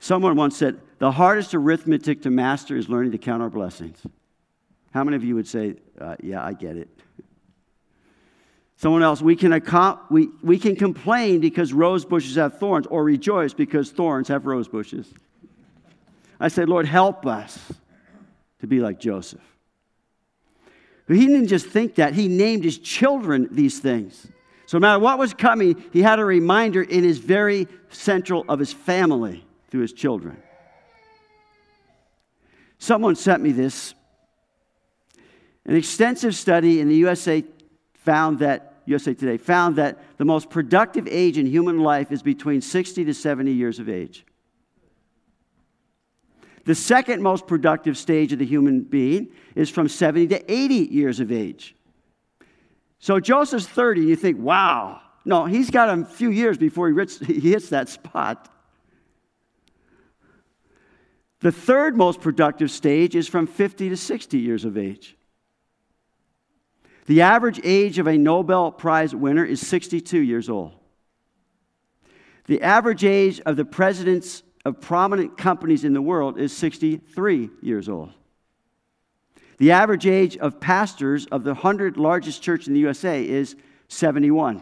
[0.00, 4.04] Someone once said, The hardest arithmetic to master is learning to count our blessings.
[4.92, 6.88] How many of you would say, uh, Yeah, I get it?
[8.74, 9.52] Someone else, we can,
[10.10, 14.66] we, we can complain because rose bushes have thorns, or rejoice because thorns have rose
[14.66, 15.14] bushes.
[16.40, 17.72] I say, Lord, help us
[18.58, 19.40] to be like Joseph.
[21.06, 24.26] But he didn't just think that, he named his children these things.
[24.72, 28.58] So no matter what was coming, he had a reminder in his very central of
[28.58, 30.42] his family through his children.
[32.78, 33.92] Someone sent me this.
[35.66, 37.44] An extensive study in the USA
[37.96, 42.62] found that USA Today found that the most productive age in human life is between
[42.62, 44.24] 60 to 70 years of age.
[46.64, 51.20] The second most productive stage of the human being is from 70 to 80 years
[51.20, 51.76] of age.
[53.02, 55.00] So Joseph's 30, and you think, wow.
[55.24, 58.48] No, he's got a few years before he hits, he hits that spot.
[61.40, 65.16] The third most productive stage is from 50 to 60 years of age.
[67.06, 70.70] The average age of a Nobel Prize winner is 62 years old.
[72.46, 77.88] The average age of the presidents of prominent companies in the world is 63 years
[77.88, 78.12] old.
[79.62, 83.54] The average age of pastors of the 100 largest church in the USA is
[83.86, 84.60] 71.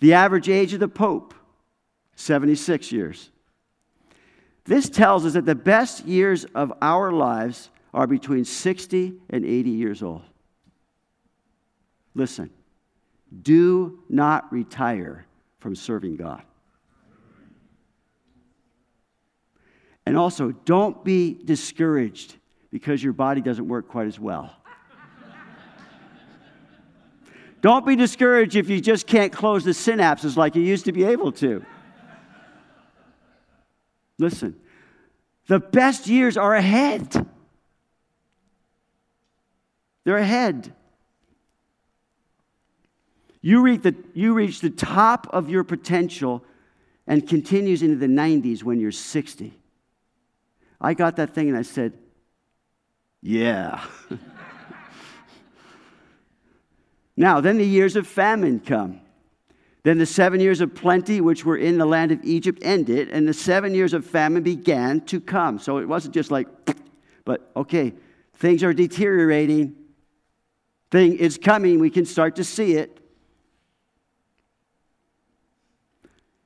[0.00, 1.32] The average age of the Pope,
[2.16, 3.30] 76 years.
[4.64, 9.70] This tells us that the best years of our lives are between 60 and 80
[9.70, 10.22] years old.
[12.16, 12.50] Listen,
[13.42, 15.24] do not retire
[15.60, 16.42] from serving God.
[20.04, 22.38] And also, don't be discouraged
[22.72, 24.56] because your body doesn't work quite as well.
[27.60, 31.04] don't be discouraged if you just can't close the synapses like you used to be
[31.04, 31.64] able to.
[34.18, 34.56] Listen,
[35.46, 37.26] the best years are ahead.
[40.04, 40.74] They're ahead.
[43.42, 46.44] You reach, the, you reach the top of your potential
[47.06, 49.52] and continues into the 90s when you're 60.
[50.80, 51.92] I got that thing and I said,
[53.22, 53.84] Yeah.
[57.16, 59.00] now, then the years of famine come.
[59.84, 63.26] Then the seven years of plenty, which were in the land of Egypt, ended, and
[63.26, 65.58] the seven years of famine began to come.
[65.58, 66.48] So it wasn't just like,
[67.24, 67.94] but okay,
[68.36, 69.76] things are deteriorating.
[70.90, 71.80] Thing is coming.
[71.80, 72.98] We can start to see it.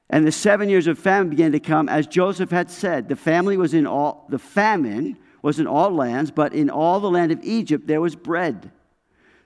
[0.08, 3.08] And the seven years of famine began to come, as Joseph had said.
[3.08, 7.08] The family was in all the famine was in all lands, but in all the
[7.08, 8.72] land of Egypt there was bread.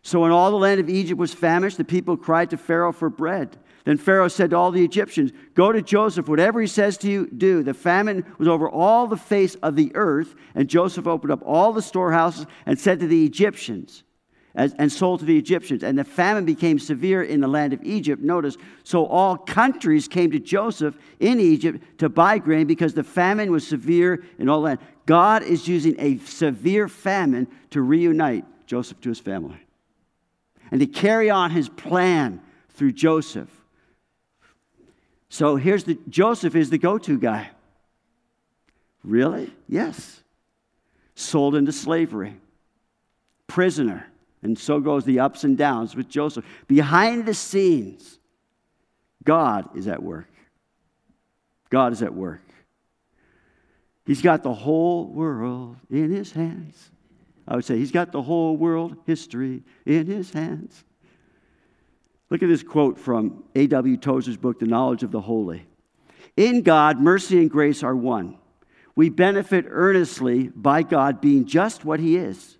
[0.00, 3.10] So when all the land of Egypt was famished, the people cried to Pharaoh for
[3.10, 3.58] bread.
[3.84, 7.26] Then Pharaoh said to all the Egyptians, Go to Joseph, whatever he says to you,
[7.26, 7.62] do.
[7.62, 11.74] The famine was over all the face of the earth, and Joseph opened up all
[11.74, 14.02] the storehouses and said to the Egyptians,
[14.54, 15.82] and sold to the Egyptians.
[15.82, 18.22] And the famine became severe in the land of Egypt.
[18.22, 23.52] Notice, so all countries came to Joseph in Egypt to buy grain because the famine
[23.52, 24.80] was severe in all land.
[25.10, 29.58] God is using a severe famine to reunite Joseph to his family
[30.70, 32.40] and to carry on his plan
[32.74, 33.50] through Joseph.
[35.28, 37.50] So here's the Joseph is the go-to guy.
[39.02, 39.52] Really?
[39.68, 40.22] Yes.
[41.16, 42.36] Sold into slavery.
[43.48, 44.06] Prisoner
[44.44, 46.44] and so goes the ups and downs with Joseph.
[46.68, 48.20] Behind the scenes,
[49.24, 50.30] God is at work.
[51.68, 52.42] God is at work.
[54.10, 56.90] He's got the whole world in his hands.
[57.46, 60.82] I would say he's got the whole world history in his hands.
[62.28, 63.96] Look at this quote from A.W.
[63.98, 65.64] Tozer's book, The Knowledge of the Holy.
[66.36, 68.36] In God, mercy and grace are one.
[68.96, 72.58] We benefit earnestly by God being just what he is.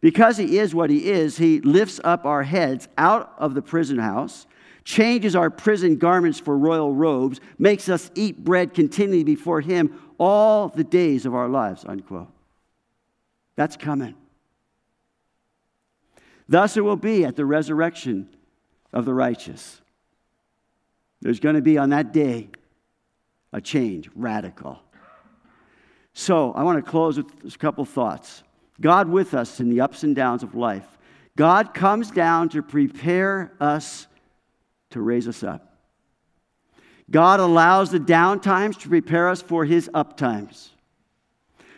[0.00, 3.98] Because he is what he is, he lifts up our heads out of the prison
[3.98, 4.46] house,
[4.86, 10.68] changes our prison garments for royal robes, makes us eat bread continually before him all
[10.68, 11.84] the days of our lives.
[11.84, 12.28] Unquote.
[13.56, 14.14] That's coming.
[16.48, 18.28] Thus it will be at the resurrection
[18.92, 19.82] of the righteous.
[21.20, 22.48] There's going to be on that day
[23.52, 24.78] a change, radical.
[26.12, 28.44] So I want to close with a couple thoughts.
[28.80, 30.86] God with us in the ups and downs of life.
[31.36, 34.06] God comes down to prepare us
[34.90, 35.76] to raise us up.
[37.10, 40.70] God allows the down times to prepare us for his up times.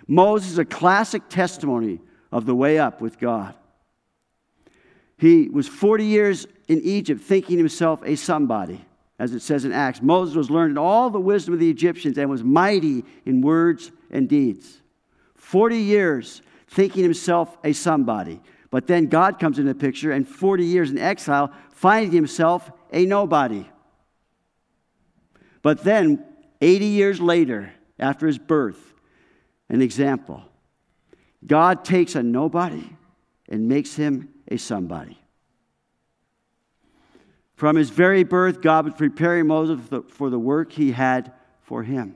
[0.06, 2.00] Moses is a classic testimony
[2.32, 3.54] of the way up with God.
[5.18, 8.84] He was 40 years in Egypt thinking himself a somebody.
[9.18, 12.30] as it says in Acts, Moses was learned all the wisdom of the Egyptians and
[12.30, 14.80] was mighty in words and deeds.
[15.34, 18.40] 40 years thinking himself a somebody.
[18.70, 23.06] But then God comes into the picture, and 40 years in exile, finding himself a
[23.06, 23.68] nobody.
[25.62, 26.24] But then,
[26.60, 28.94] 80 years later, after his birth,
[29.68, 30.42] an example.
[31.46, 32.88] God takes a nobody
[33.48, 35.18] and makes him a somebody.
[37.54, 42.14] From his very birth, God was preparing Moses for the work he had for him.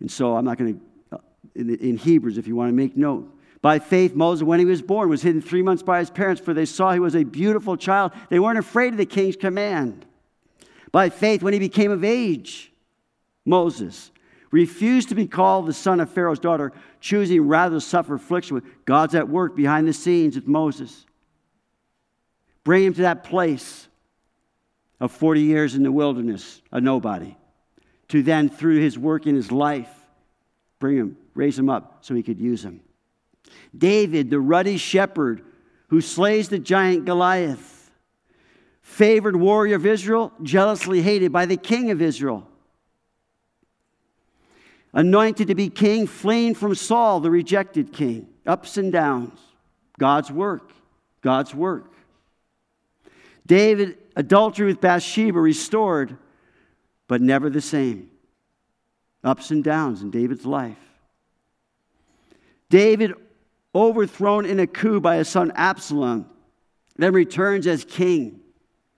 [0.00, 1.18] And so I'm not going to, uh,
[1.54, 3.35] in Hebrews, if you want to make note.
[3.66, 6.54] By faith, Moses, when he was born, was hidden three months by his parents, for
[6.54, 8.12] they saw he was a beautiful child.
[8.28, 10.06] They weren't afraid of the king's command.
[10.92, 12.72] By faith, when he became of age,
[13.44, 14.12] Moses
[14.52, 18.54] refused to be called the son of Pharaoh's daughter, choosing rather to suffer affliction.
[18.54, 21.04] With God's at work behind the scenes with Moses.
[22.62, 23.88] Bring him to that place
[25.00, 27.36] of 40 years in the wilderness, a nobody,
[28.10, 29.90] to then, through his work in his life,
[30.78, 32.80] bring him, raise him up so he could use him.
[33.76, 35.42] David, the ruddy shepherd
[35.88, 37.90] who slays the giant Goliath,
[38.82, 42.46] favored warrior of Israel, jealously hated by the king of Israel.
[44.92, 48.28] Anointed to be king, fleeing from Saul, the rejected king.
[48.46, 49.38] Ups and downs.
[49.98, 50.72] God's work.
[51.20, 51.92] God's work.
[53.46, 56.16] David, adultery with Bathsheba, restored,
[57.08, 58.10] but never the same.
[59.22, 60.78] Ups and downs in David's life.
[62.70, 63.12] David,
[63.76, 66.26] overthrown in a coup by his son Absalom,
[66.96, 68.40] then returns as king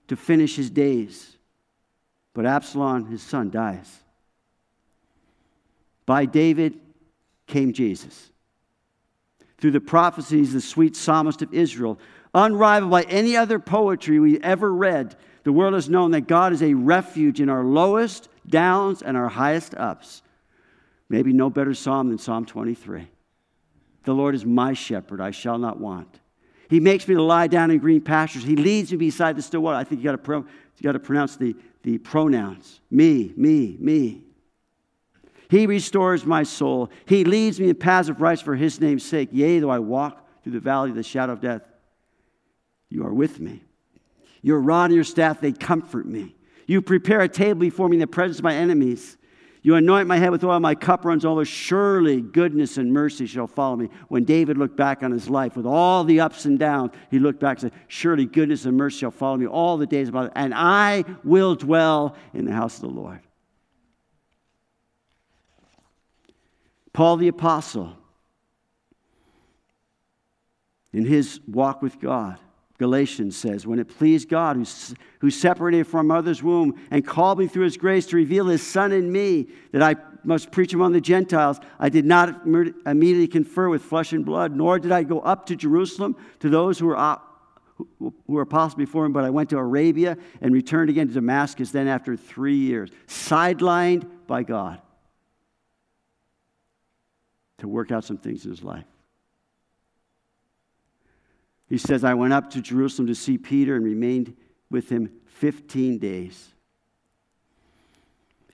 [0.07, 1.37] to finish his days.
[2.33, 3.93] But Absalom, his son, dies.
[6.07, 6.79] By David
[7.49, 8.31] came Jesus.
[9.59, 11.99] Through the prophecies, the sweet psalmist of Israel,
[12.33, 16.63] unrivaled by any other poetry we ever read, the world has known that God is
[16.63, 20.23] a refuge in our lowest downs and our highest ups.
[21.09, 23.09] Maybe no better psalm than Psalm 23.
[24.09, 26.09] The Lord is my shepherd, I shall not want.
[26.71, 28.43] He makes me to lie down in green pastures.
[28.43, 29.77] He leads me beside the still water.
[29.77, 30.47] I think you got to, pro-
[30.81, 34.23] to pronounce the, the pronouns me, me, me.
[35.51, 36.89] He restores my soul.
[37.05, 39.29] He leads me in paths of righteousness for his name's sake.
[39.31, 41.69] Yea, though I walk through the valley of the shadow of death,
[42.89, 43.63] you are with me.
[44.41, 46.35] Your rod and your staff, they comfort me.
[46.67, 49.18] You prepare a table before me in the presence of my enemies.
[49.69, 51.45] You anoint my head with oil, my cup runs over.
[51.45, 53.91] Surely goodness and mercy shall follow me.
[54.09, 57.39] When David looked back on his life with all the ups and downs, he looked
[57.39, 60.23] back and said, Surely goodness and mercy shall follow me all the days of my
[60.23, 63.21] life, and I will dwell in the house of the Lord.
[66.95, 67.95] Paul the Apostle,
[70.95, 72.39] in his walk with God,
[72.79, 74.65] Galatians says, When it pleased God, who,
[75.19, 78.93] who separated from mother's womb and called me through his grace to reveal his Son
[78.93, 83.83] in me, that I must preach among the Gentiles, I did not immediately confer with
[83.83, 87.19] flesh and blood, nor did I go up to Jerusalem to those who were,
[87.99, 91.73] who were apostles before him, but I went to Arabia and returned again to Damascus
[91.73, 94.81] then after three years, sidelined by God
[97.59, 98.85] to work out some things in his life.
[101.69, 104.35] He says, I went up to Jerusalem to see Peter and remained
[104.71, 106.49] with him 15 days.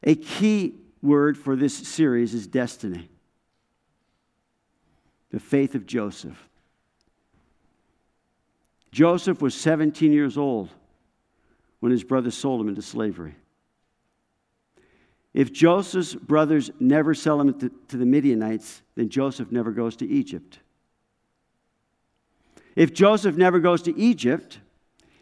[0.02, 3.08] A key word for this series is destiny.
[5.30, 6.48] The faith of Joseph.
[8.90, 10.70] Joseph was 17 years old
[11.80, 13.34] when his brothers sold him into slavery.
[15.32, 20.60] If Joseph's brothers never sell him to, the Midianites, then Joseph never goes to Egypt.
[22.76, 24.58] If Joseph never goes to Egypt,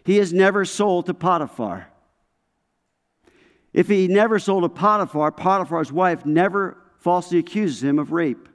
[0.04, 1.88] he is never sold to Potiphar.
[3.72, 8.48] If he never sold to Potiphar, Potiphar's wife never falsely accuses him of rape.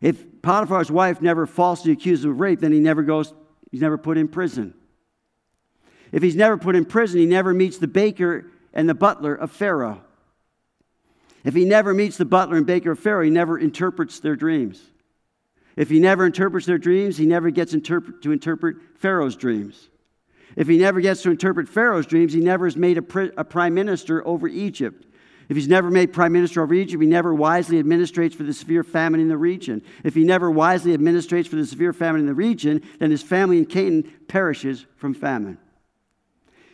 [0.00, 3.32] If Potiphar's wife never falsely accuses him of rape, then he never goes,
[3.70, 4.74] he's never put in prison.
[6.12, 9.50] If he's never put in prison, he never meets the baker and the butler of
[9.50, 10.02] Pharaoh.
[11.44, 14.80] If he never meets the butler and baker of Pharaoh, he never interprets their dreams.
[15.76, 19.88] If he never interprets their dreams, he never gets to interpret Pharaoh's dreams.
[20.56, 23.74] If he never gets to interpret Pharaoh's dreams, he never is made a, a prime
[23.74, 25.04] minister over Egypt.
[25.48, 28.82] If he's never made prime minister over Egypt, he never wisely administrates for the severe
[28.82, 29.82] famine in the region.
[30.02, 33.58] If he never wisely administrates for the severe famine in the region, then his family
[33.58, 35.58] in Canaan perishes from famine.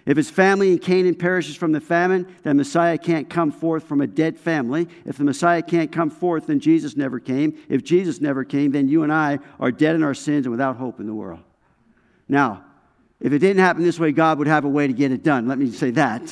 [0.06, 4.00] If his family in Canaan perishes from the famine, then Messiah can't come forth from
[4.00, 4.88] a dead family.
[5.04, 7.58] If the Messiah can't come forth, then Jesus never came.
[7.68, 10.76] If Jesus never came, then you and I are dead in our sins and without
[10.76, 11.40] hope in the world.
[12.28, 12.64] Now,
[13.20, 15.46] If it didn't happen this way, God would have a way to get it done.
[15.46, 16.22] Let me say that.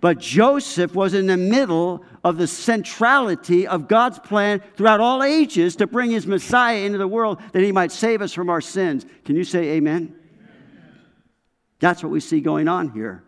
[0.00, 5.74] But Joseph was in the middle of the centrality of God's plan throughout all ages
[5.76, 9.04] to bring his Messiah into the world that he might save us from our sins.
[9.24, 10.14] Can you say amen?
[11.78, 13.22] That's what we see going on here.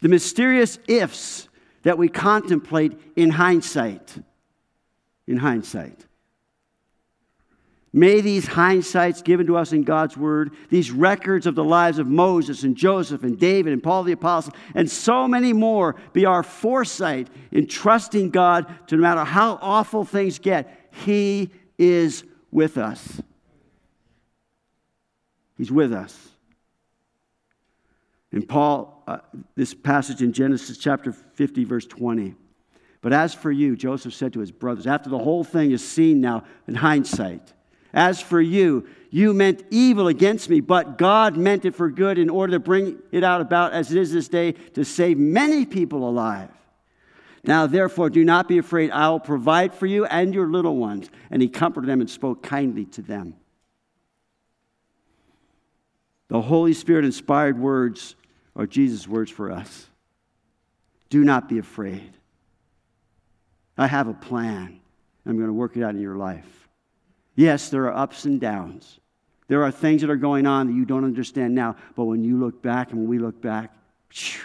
[0.00, 1.48] The mysterious ifs
[1.82, 4.18] that we contemplate in hindsight.
[5.26, 6.06] In hindsight.
[7.92, 12.06] May these hindsights given to us in God's Word, these records of the lives of
[12.06, 16.42] Moses and Joseph and David and Paul the Apostle, and so many more be our
[16.42, 23.22] foresight in trusting God to no matter how awful things get, He is with us.
[25.56, 26.27] He's with us.
[28.32, 29.18] And Paul, uh,
[29.54, 32.34] this passage in Genesis chapter 50, verse 20.
[33.00, 36.20] But as for you, Joseph said to his brothers, after the whole thing is seen
[36.20, 37.52] now in hindsight,
[37.92, 42.28] as for you, you meant evil against me, but God meant it for good in
[42.28, 46.06] order to bring it out about as it is this day to save many people
[46.08, 46.50] alive.
[47.44, 48.90] Now, therefore, do not be afraid.
[48.90, 51.08] I will provide for you and your little ones.
[51.30, 53.36] And he comforted them and spoke kindly to them.
[56.28, 58.16] The Holy Spirit inspired words
[58.58, 59.86] are Jesus' words for us.
[61.08, 62.12] Do not be afraid.
[63.78, 64.80] I have a plan.
[65.24, 66.68] I'm going to work it out in your life.
[67.34, 69.00] Yes, there are ups and downs.
[69.46, 72.38] There are things that are going on that you don't understand now, but when you
[72.38, 73.72] look back and when we look back,
[74.10, 74.42] phew,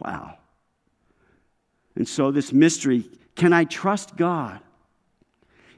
[0.00, 0.38] wow.
[1.94, 4.60] And so, this mystery can I trust God?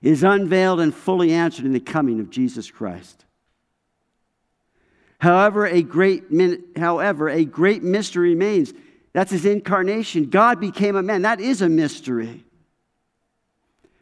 [0.02, 3.24] is unveiled and fully answered in the coming of Jesus Christ.
[5.18, 6.24] However, a great,
[6.76, 8.72] however, a great mystery remains.
[9.12, 10.30] That's his incarnation.
[10.30, 11.22] God became a man.
[11.22, 12.44] That is a mystery.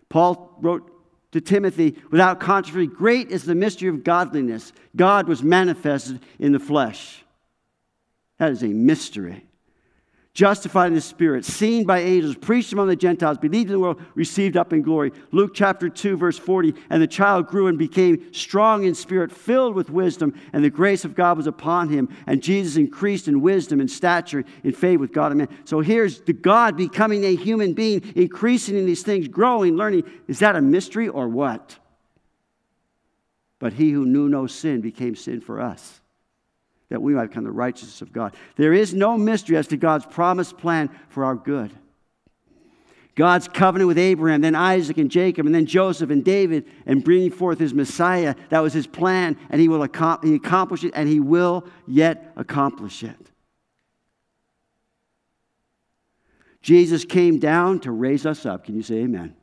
[0.09, 0.93] Paul wrote
[1.33, 4.73] to Timothy, without controversy, great is the mystery of godliness.
[4.95, 7.25] God was manifested in the flesh.
[8.39, 9.47] That is a mystery
[10.37, 14.03] justified in the Spirit, seen by angels, preached among the Gentiles, believed in the world,
[14.15, 15.11] received up in glory.
[15.33, 16.75] Luke chapter 2, verse 40.
[16.91, 21.07] And the child grew and became strong in spirit, filled with wisdom, and the grace
[21.07, 22.15] of God was upon him.
[22.27, 25.49] And Jesus increased in wisdom and stature, in faith with God and man.
[25.65, 30.05] So here's the God becoming a human being, increasing in these things, growing, learning.
[30.29, 31.79] Is that a mystery or what?
[33.59, 36.03] But he who knew no sin became sin for us
[36.89, 38.35] that we might become the righteousness of God.
[38.57, 41.73] There is no mystery as to God's promised plan for our good.
[43.17, 47.31] God's covenant with Abraham, then Isaac and Jacob, and then Joseph and David, and bringing
[47.31, 48.35] forth his Messiah.
[48.51, 53.31] That was his plan, and he will accomplish it, and he will yet accomplish it.
[56.61, 58.65] Jesus came down to raise us up.
[58.65, 59.35] Can you say amen?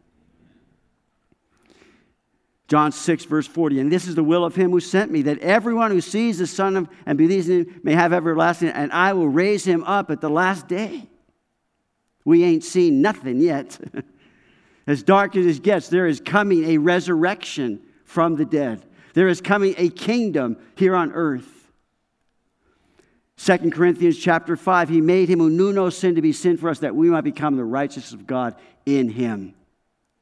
[2.74, 3.82] John 6, verse 40.
[3.82, 6.48] And this is the will of him who sent me, that everyone who sees the
[6.48, 10.10] Son of, and believes in him may have everlasting, and I will raise him up
[10.10, 11.08] at the last day.
[12.26, 13.80] We ain't seen nothing yet.
[14.88, 18.84] as dark as it gets, there is coming a resurrection from the dead.
[19.14, 21.72] There is coming a kingdom here on earth.
[23.38, 26.70] 2 Corinthians chapter 5, he made him who knew no sin to be sin for
[26.70, 28.56] us, that we might become the righteousness of God
[28.88, 29.54] in him.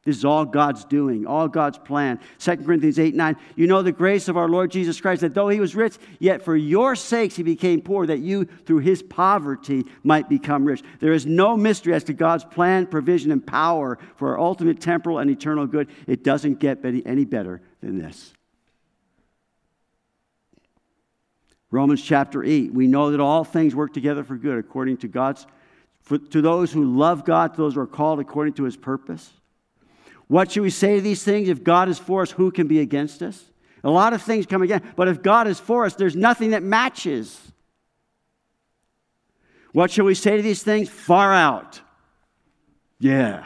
[0.04, 2.20] This is all God's doing, all God's plan.
[2.40, 3.36] 2 Corinthians 8 9.
[3.56, 6.42] You know the grace of our Lord Jesus Christ, that though he was rich, yet
[6.42, 10.82] for your sakes he became poor, that you through his poverty might become rich.
[11.00, 15.20] There is no mystery as to God's plan, provision, and power for our ultimate temporal
[15.20, 15.88] and eternal good.
[16.08, 18.34] It doesn't get any better than this.
[21.70, 22.74] Romans chapter 8.
[22.74, 25.46] We know that all things work together for good according to God's,
[26.02, 29.32] for, to those who love God, to those who are called according to his purpose.
[30.32, 31.50] What should we say to these things?
[31.50, 33.44] If God is for us, who can be against us?
[33.84, 36.64] A lot of things come again, but if God is for us, there's nothing that
[36.64, 37.38] matches.
[39.74, 40.88] What shall we say to these things?
[40.88, 41.82] Far out.
[42.98, 43.46] Yeah.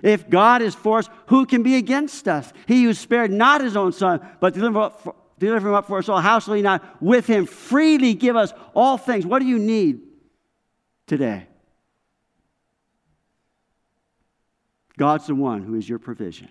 [0.00, 2.50] If God is for us, who can be against us?
[2.66, 4.94] He who spared not his own son, but delivered,
[5.42, 8.96] him up for us all, how shall he not with him freely give us all
[8.96, 9.26] things?
[9.26, 10.00] What do you need
[11.06, 11.46] today?
[14.96, 16.48] God's the one who is your provision.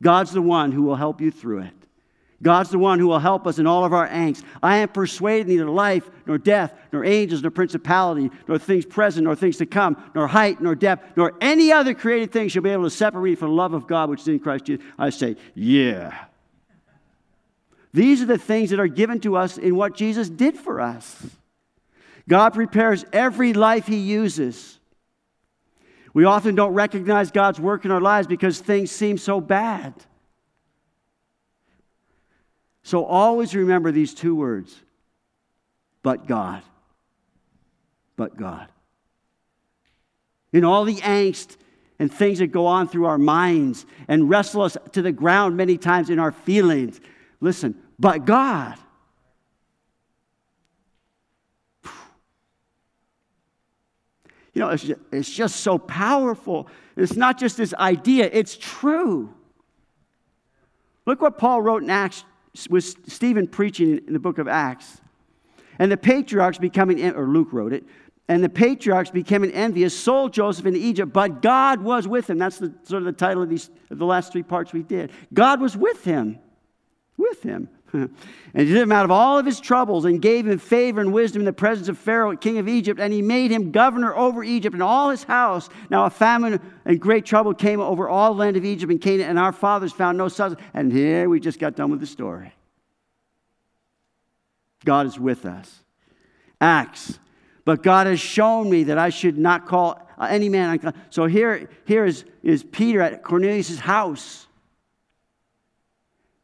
[0.00, 1.74] God's the one who will help you through it.
[2.42, 4.42] God's the one who will help us in all of our angst.
[4.62, 9.36] I am persuaded neither life, nor death, nor angels, nor principality, nor things present, nor
[9.36, 12.82] things to come, nor height, nor depth, nor any other created thing shall be able
[12.82, 14.84] to separate me from the love of God which is in Christ Jesus.
[14.98, 16.24] I say, yeah.
[17.92, 21.24] These are the things that are given to us in what Jesus did for us.
[22.28, 24.80] God prepares every life he uses
[26.14, 29.94] we often don't recognize God's work in our lives because things seem so bad.
[32.82, 34.76] So always remember these two words
[36.02, 36.62] but God.
[38.16, 38.68] But God.
[40.52, 41.56] In all the angst
[41.98, 45.78] and things that go on through our minds and wrestle us to the ground many
[45.78, 47.00] times in our feelings,
[47.40, 48.76] listen, but God.
[54.54, 56.68] You know, it's just, it's just so powerful.
[56.96, 59.32] It's not just this idea, it's true.
[61.06, 62.24] Look what Paul wrote in Acts
[62.68, 65.00] with Stephen preaching in the book of Acts.
[65.78, 67.84] And the patriarchs becoming, or Luke wrote it,
[68.28, 72.38] and the patriarchs became envious, sold Joseph into Egypt, but God was with him.
[72.38, 75.10] That's the, sort of the title of, these, of the last three parts we did.
[75.34, 76.38] God was with him.
[77.16, 77.68] With him.
[77.94, 78.10] and
[78.54, 81.42] he did him out of all of his troubles and gave him favor and wisdom
[81.42, 84.72] in the presence of Pharaoh, king of Egypt, and he made him governor over Egypt
[84.72, 85.68] and all his house.
[85.90, 89.28] Now a famine and great trouble came over all the land of Egypt and Canaan,
[89.28, 90.56] and our fathers found no sons.
[90.72, 92.54] And here we just got done with the story.
[94.84, 95.80] God is with us.
[96.60, 97.18] Acts.
[97.64, 100.94] But God has shown me that I should not call any man.
[101.10, 104.48] So here, here is, is Peter at Cornelius' house.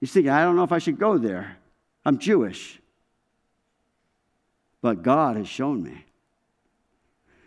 [0.00, 1.56] He's thinking, I don't know if I should go there.
[2.04, 2.80] I'm Jewish.
[4.80, 6.04] But God has shown me.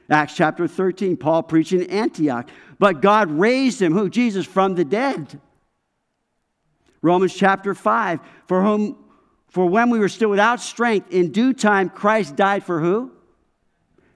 [0.09, 2.49] Acts chapter 13, Paul preaching in Antioch.
[2.77, 4.09] But God raised him, who?
[4.09, 5.39] Jesus, from the dead.
[7.01, 8.97] Romans chapter 5, for whom
[9.51, 13.11] for when we were still without strength, in due time Christ died for who?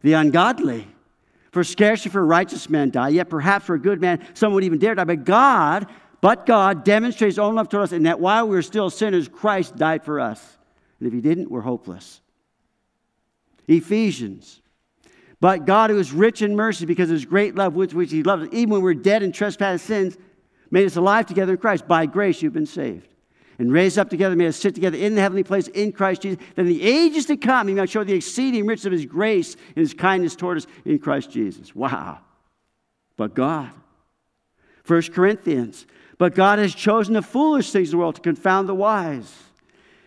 [0.01, 0.87] The ungodly.
[1.51, 4.79] For scarcely for righteous man die, yet perhaps for a good man someone would even
[4.79, 5.03] dare die.
[5.03, 5.87] But God,
[6.25, 9.27] but God demonstrates his own love toward us in that while we were still sinners,
[9.27, 10.57] Christ died for us.
[10.97, 12.19] And if he didn't, we're hopeless.
[13.67, 14.59] Ephesians.
[15.39, 18.23] But God, who is rich in mercy because of his great love with which he
[18.23, 20.17] loved us, even when we were dead in trespass sins,
[20.71, 21.87] made us alive together in Christ.
[21.87, 23.07] By grace you've been saved
[23.59, 26.43] and raised up together, may us sit together in the heavenly place in Christ Jesus,
[26.55, 29.53] that in the ages to come he might show the exceeding riches of his grace
[29.53, 31.75] and his kindness toward us in Christ Jesus.
[31.75, 32.21] Wow.
[33.15, 33.69] But God.
[34.87, 35.85] 1 Corinthians.
[36.17, 39.33] But God has chosen the foolish things of the world to confound the wise.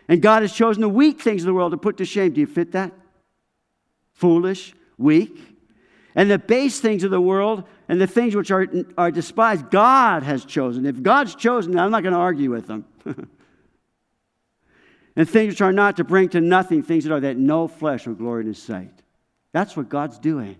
[0.07, 2.33] And God has chosen the weak things of the world to put to shame.
[2.33, 2.91] Do you fit that?
[4.13, 5.37] Foolish, weak.
[6.15, 10.23] And the base things of the world and the things which are, are despised, God
[10.23, 10.85] has chosen.
[10.85, 12.85] If God's chosen, I'm not going to argue with them.
[15.15, 18.07] and things which are not to bring to nothing things that are, that no flesh
[18.07, 18.91] will glory in his sight.
[19.51, 20.57] That's what God's doing.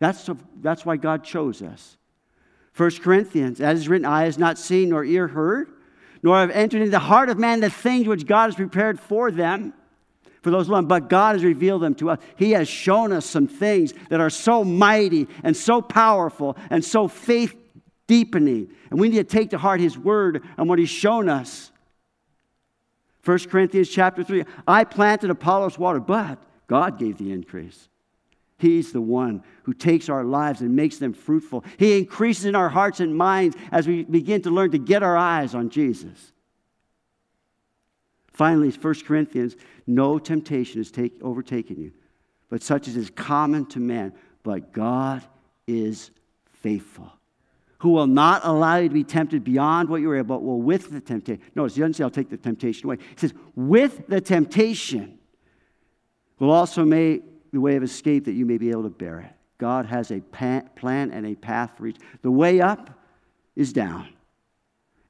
[0.00, 0.28] That's,
[0.60, 1.96] that's why God chose us.
[2.80, 5.68] 1 Corinthians, as is written, eye has not seen nor ear heard,
[6.22, 9.30] nor have entered into the heart of man the things which God has prepared for
[9.30, 9.74] them,
[10.40, 10.88] for those love.
[10.88, 12.18] But God has revealed them to us.
[12.36, 17.06] He has shown us some things that are so mighty and so powerful and so
[17.06, 17.54] faith
[18.06, 18.70] deepening.
[18.88, 21.70] And we need to take to heart his word and what he's shown us.
[23.26, 27.89] 1 Corinthians chapter 3 I planted Apollos water, but God gave the increase.
[28.60, 31.64] He's the one who takes our lives and makes them fruitful.
[31.78, 35.16] He increases in our hearts and minds as we begin to learn to get our
[35.16, 36.32] eyes on Jesus.
[38.32, 39.56] Finally, 1 Corinthians
[39.86, 41.92] no temptation has take, overtaken you,
[42.48, 44.12] but such as is common to man.
[44.42, 45.22] But God
[45.66, 46.10] is
[46.52, 47.12] faithful
[47.80, 50.90] who will not allow you to be tempted beyond what you're able, but will with
[50.90, 51.42] the temptation.
[51.54, 52.96] Notice, he doesn't say, I'll take the temptation away.
[52.96, 55.18] He says, with the temptation
[56.38, 57.22] will also make
[57.52, 59.32] the way of escape that you may be able to bear it.
[59.58, 60.70] God has a plan
[61.10, 61.98] and a path for each.
[62.22, 62.90] The way up
[63.56, 64.08] is down.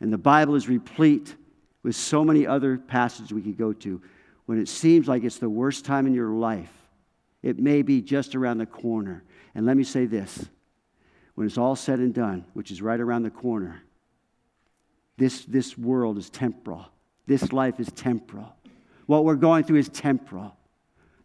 [0.00, 1.36] And the Bible is replete
[1.82, 4.00] with so many other passages we could go to.
[4.46, 6.72] When it seems like it's the worst time in your life,
[7.42, 9.22] it may be just around the corner.
[9.54, 10.46] And let me say this
[11.34, 13.82] when it's all said and done, which is right around the corner,
[15.16, 16.86] this, this world is temporal.
[17.26, 18.54] This life is temporal.
[19.06, 20.56] What we're going through is temporal.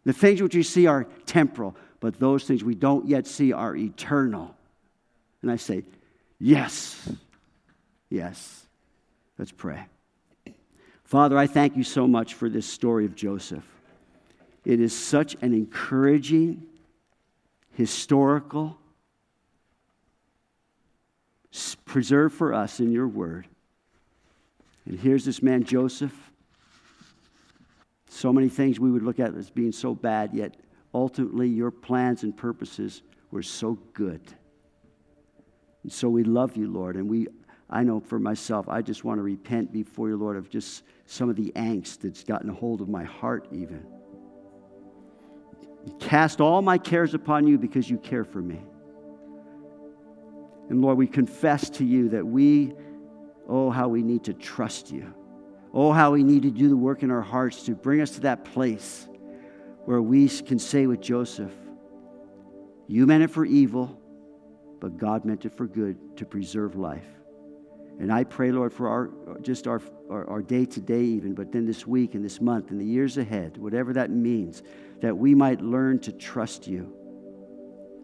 [0.06, 3.74] The things which we see are temporal, but those things we don't yet see are
[3.74, 4.54] eternal.
[5.42, 5.82] And I say,
[6.38, 7.10] yes,
[8.08, 8.66] yes.
[9.36, 9.84] Let's pray.
[11.02, 13.64] Father, I thank you so much for this story of Joseph.
[14.64, 16.62] It is such an encouraging,
[17.72, 18.78] historical,
[21.84, 23.48] preserved for us in your word.
[24.84, 26.25] And here's this man, Joseph.
[28.16, 30.56] So many things we would look at as being so bad, yet
[30.94, 34.22] ultimately your plans and purposes were so good.
[35.82, 36.96] And so we love you, Lord.
[36.96, 37.26] And we,
[37.68, 41.28] I know for myself, I just want to repent before you, Lord, of just some
[41.28, 43.86] of the angst that's gotten a hold of my heart, even.
[46.00, 48.62] Cast all my cares upon you because you care for me.
[50.70, 52.72] And Lord, we confess to you that we,
[53.46, 55.12] oh, how we need to trust you.
[55.72, 58.20] Oh, how we need to do the work in our hearts to bring us to
[58.20, 59.06] that place
[59.84, 61.52] where we can say with Joseph,
[62.86, 64.00] You meant it for evil,
[64.80, 67.06] but God meant it for good to preserve life.
[67.98, 71.86] And I pray, Lord, for our just our, our, to day, even, but then this
[71.86, 74.62] week and this month and the years ahead, whatever that means,
[75.00, 76.92] that we might learn to trust you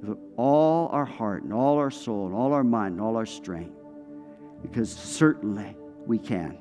[0.03, 3.27] with all our heart and all our soul and all our mind and all our
[3.27, 3.77] strength.
[4.63, 6.59] Because certainly we can.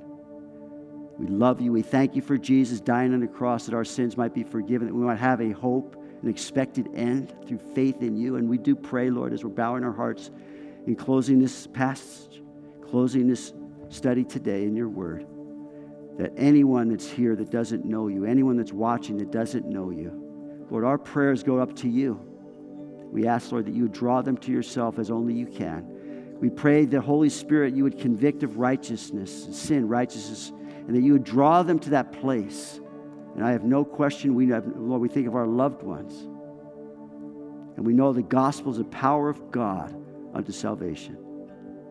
[1.22, 1.72] We love you.
[1.72, 4.88] We thank you for Jesus dying on the cross that our sins might be forgiven,
[4.88, 8.38] that we might have a hope, an expected end through faith in you.
[8.38, 10.32] And we do pray, Lord, as we're bowing our hearts
[10.88, 12.41] in closing this passage,
[12.89, 13.53] closing this
[13.89, 15.28] study today in your word,
[16.17, 20.65] that anyone that's here that doesn't know you, anyone that's watching that doesn't know you,
[20.72, 22.19] Lord, our prayers go up to you.
[23.11, 26.39] We ask, Lord, that you would draw them to yourself as only you can.
[26.39, 30.51] We pray that Holy Spirit, you would convict of righteousness, sin, righteousness,
[30.91, 32.81] and that you would draw them to that place.
[33.35, 36.13] And I have no question, we have, Lord, we think of our loved ones.
[37.77, 39.95] And we know the gospel is the power of God
[40.33, 41.17] unto salvation.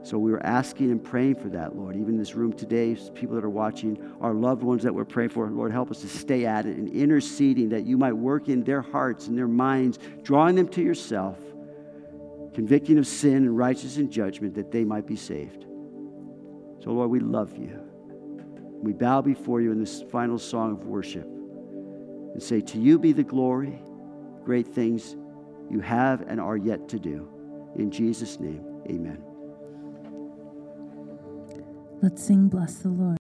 [0.02, 1.96] So we were asking and praying for that, Lord.
[1.96, 5.30] Even in this room today, people that are watching, our loved ones that we're praying
[5.30, 8.64] for, Lord, help us to stay at it and interceding that you might work in
[8.64, 11.38] their hearts and their minds, drawing them to yourself,
[12.52, 15.64] convicting of sin and righteousness and judgment that they might be saved.
[16.84, 17.79] So, Lord, we love you.
[18.82, 23.12] We bow before you in this final song of worship and say, To you be
[23.12, 23.78] the glory,
[24.44, 25.16] great things
[25.70, 27.28] you have and are yet to do.
[27.76, 29.22] In Jesus' name, amen.
[32.02, 33.18] Let's sing, Bless the Lord.